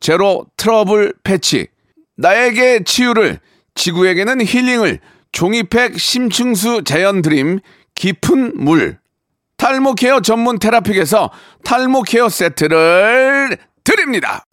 [0.00, 1.68] 제로 트러블 패치,
[2.16, 3.40] 나에게 치유를,
[3.74, 5.00] 지구에게는 힐링을,
[5.32, 7.60] 종이팩 심층수 자연 드림,
[7.94, 8.98] 깊은 물,
[9.56, 11.30] 탈모 케어 전문 테라픽에서
[11.64, 14.44] 탈모 케어 세트를 드립니다.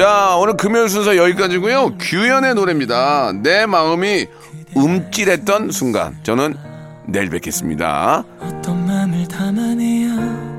[0.00, 1.98] 자, 오늘 금요일 순서 여기까지고요.
[1.98, 3.34] 규현의 노래입니다.
[3.42, 4.28] 내 마음이
[4.74, 6.16] 움찔했던 순간.
[6.22, 6.56] 저는
[7.04, 8.24] 내일 뵙겠습니다.
[8.40, 10.49] 어떤 맘을 담아내야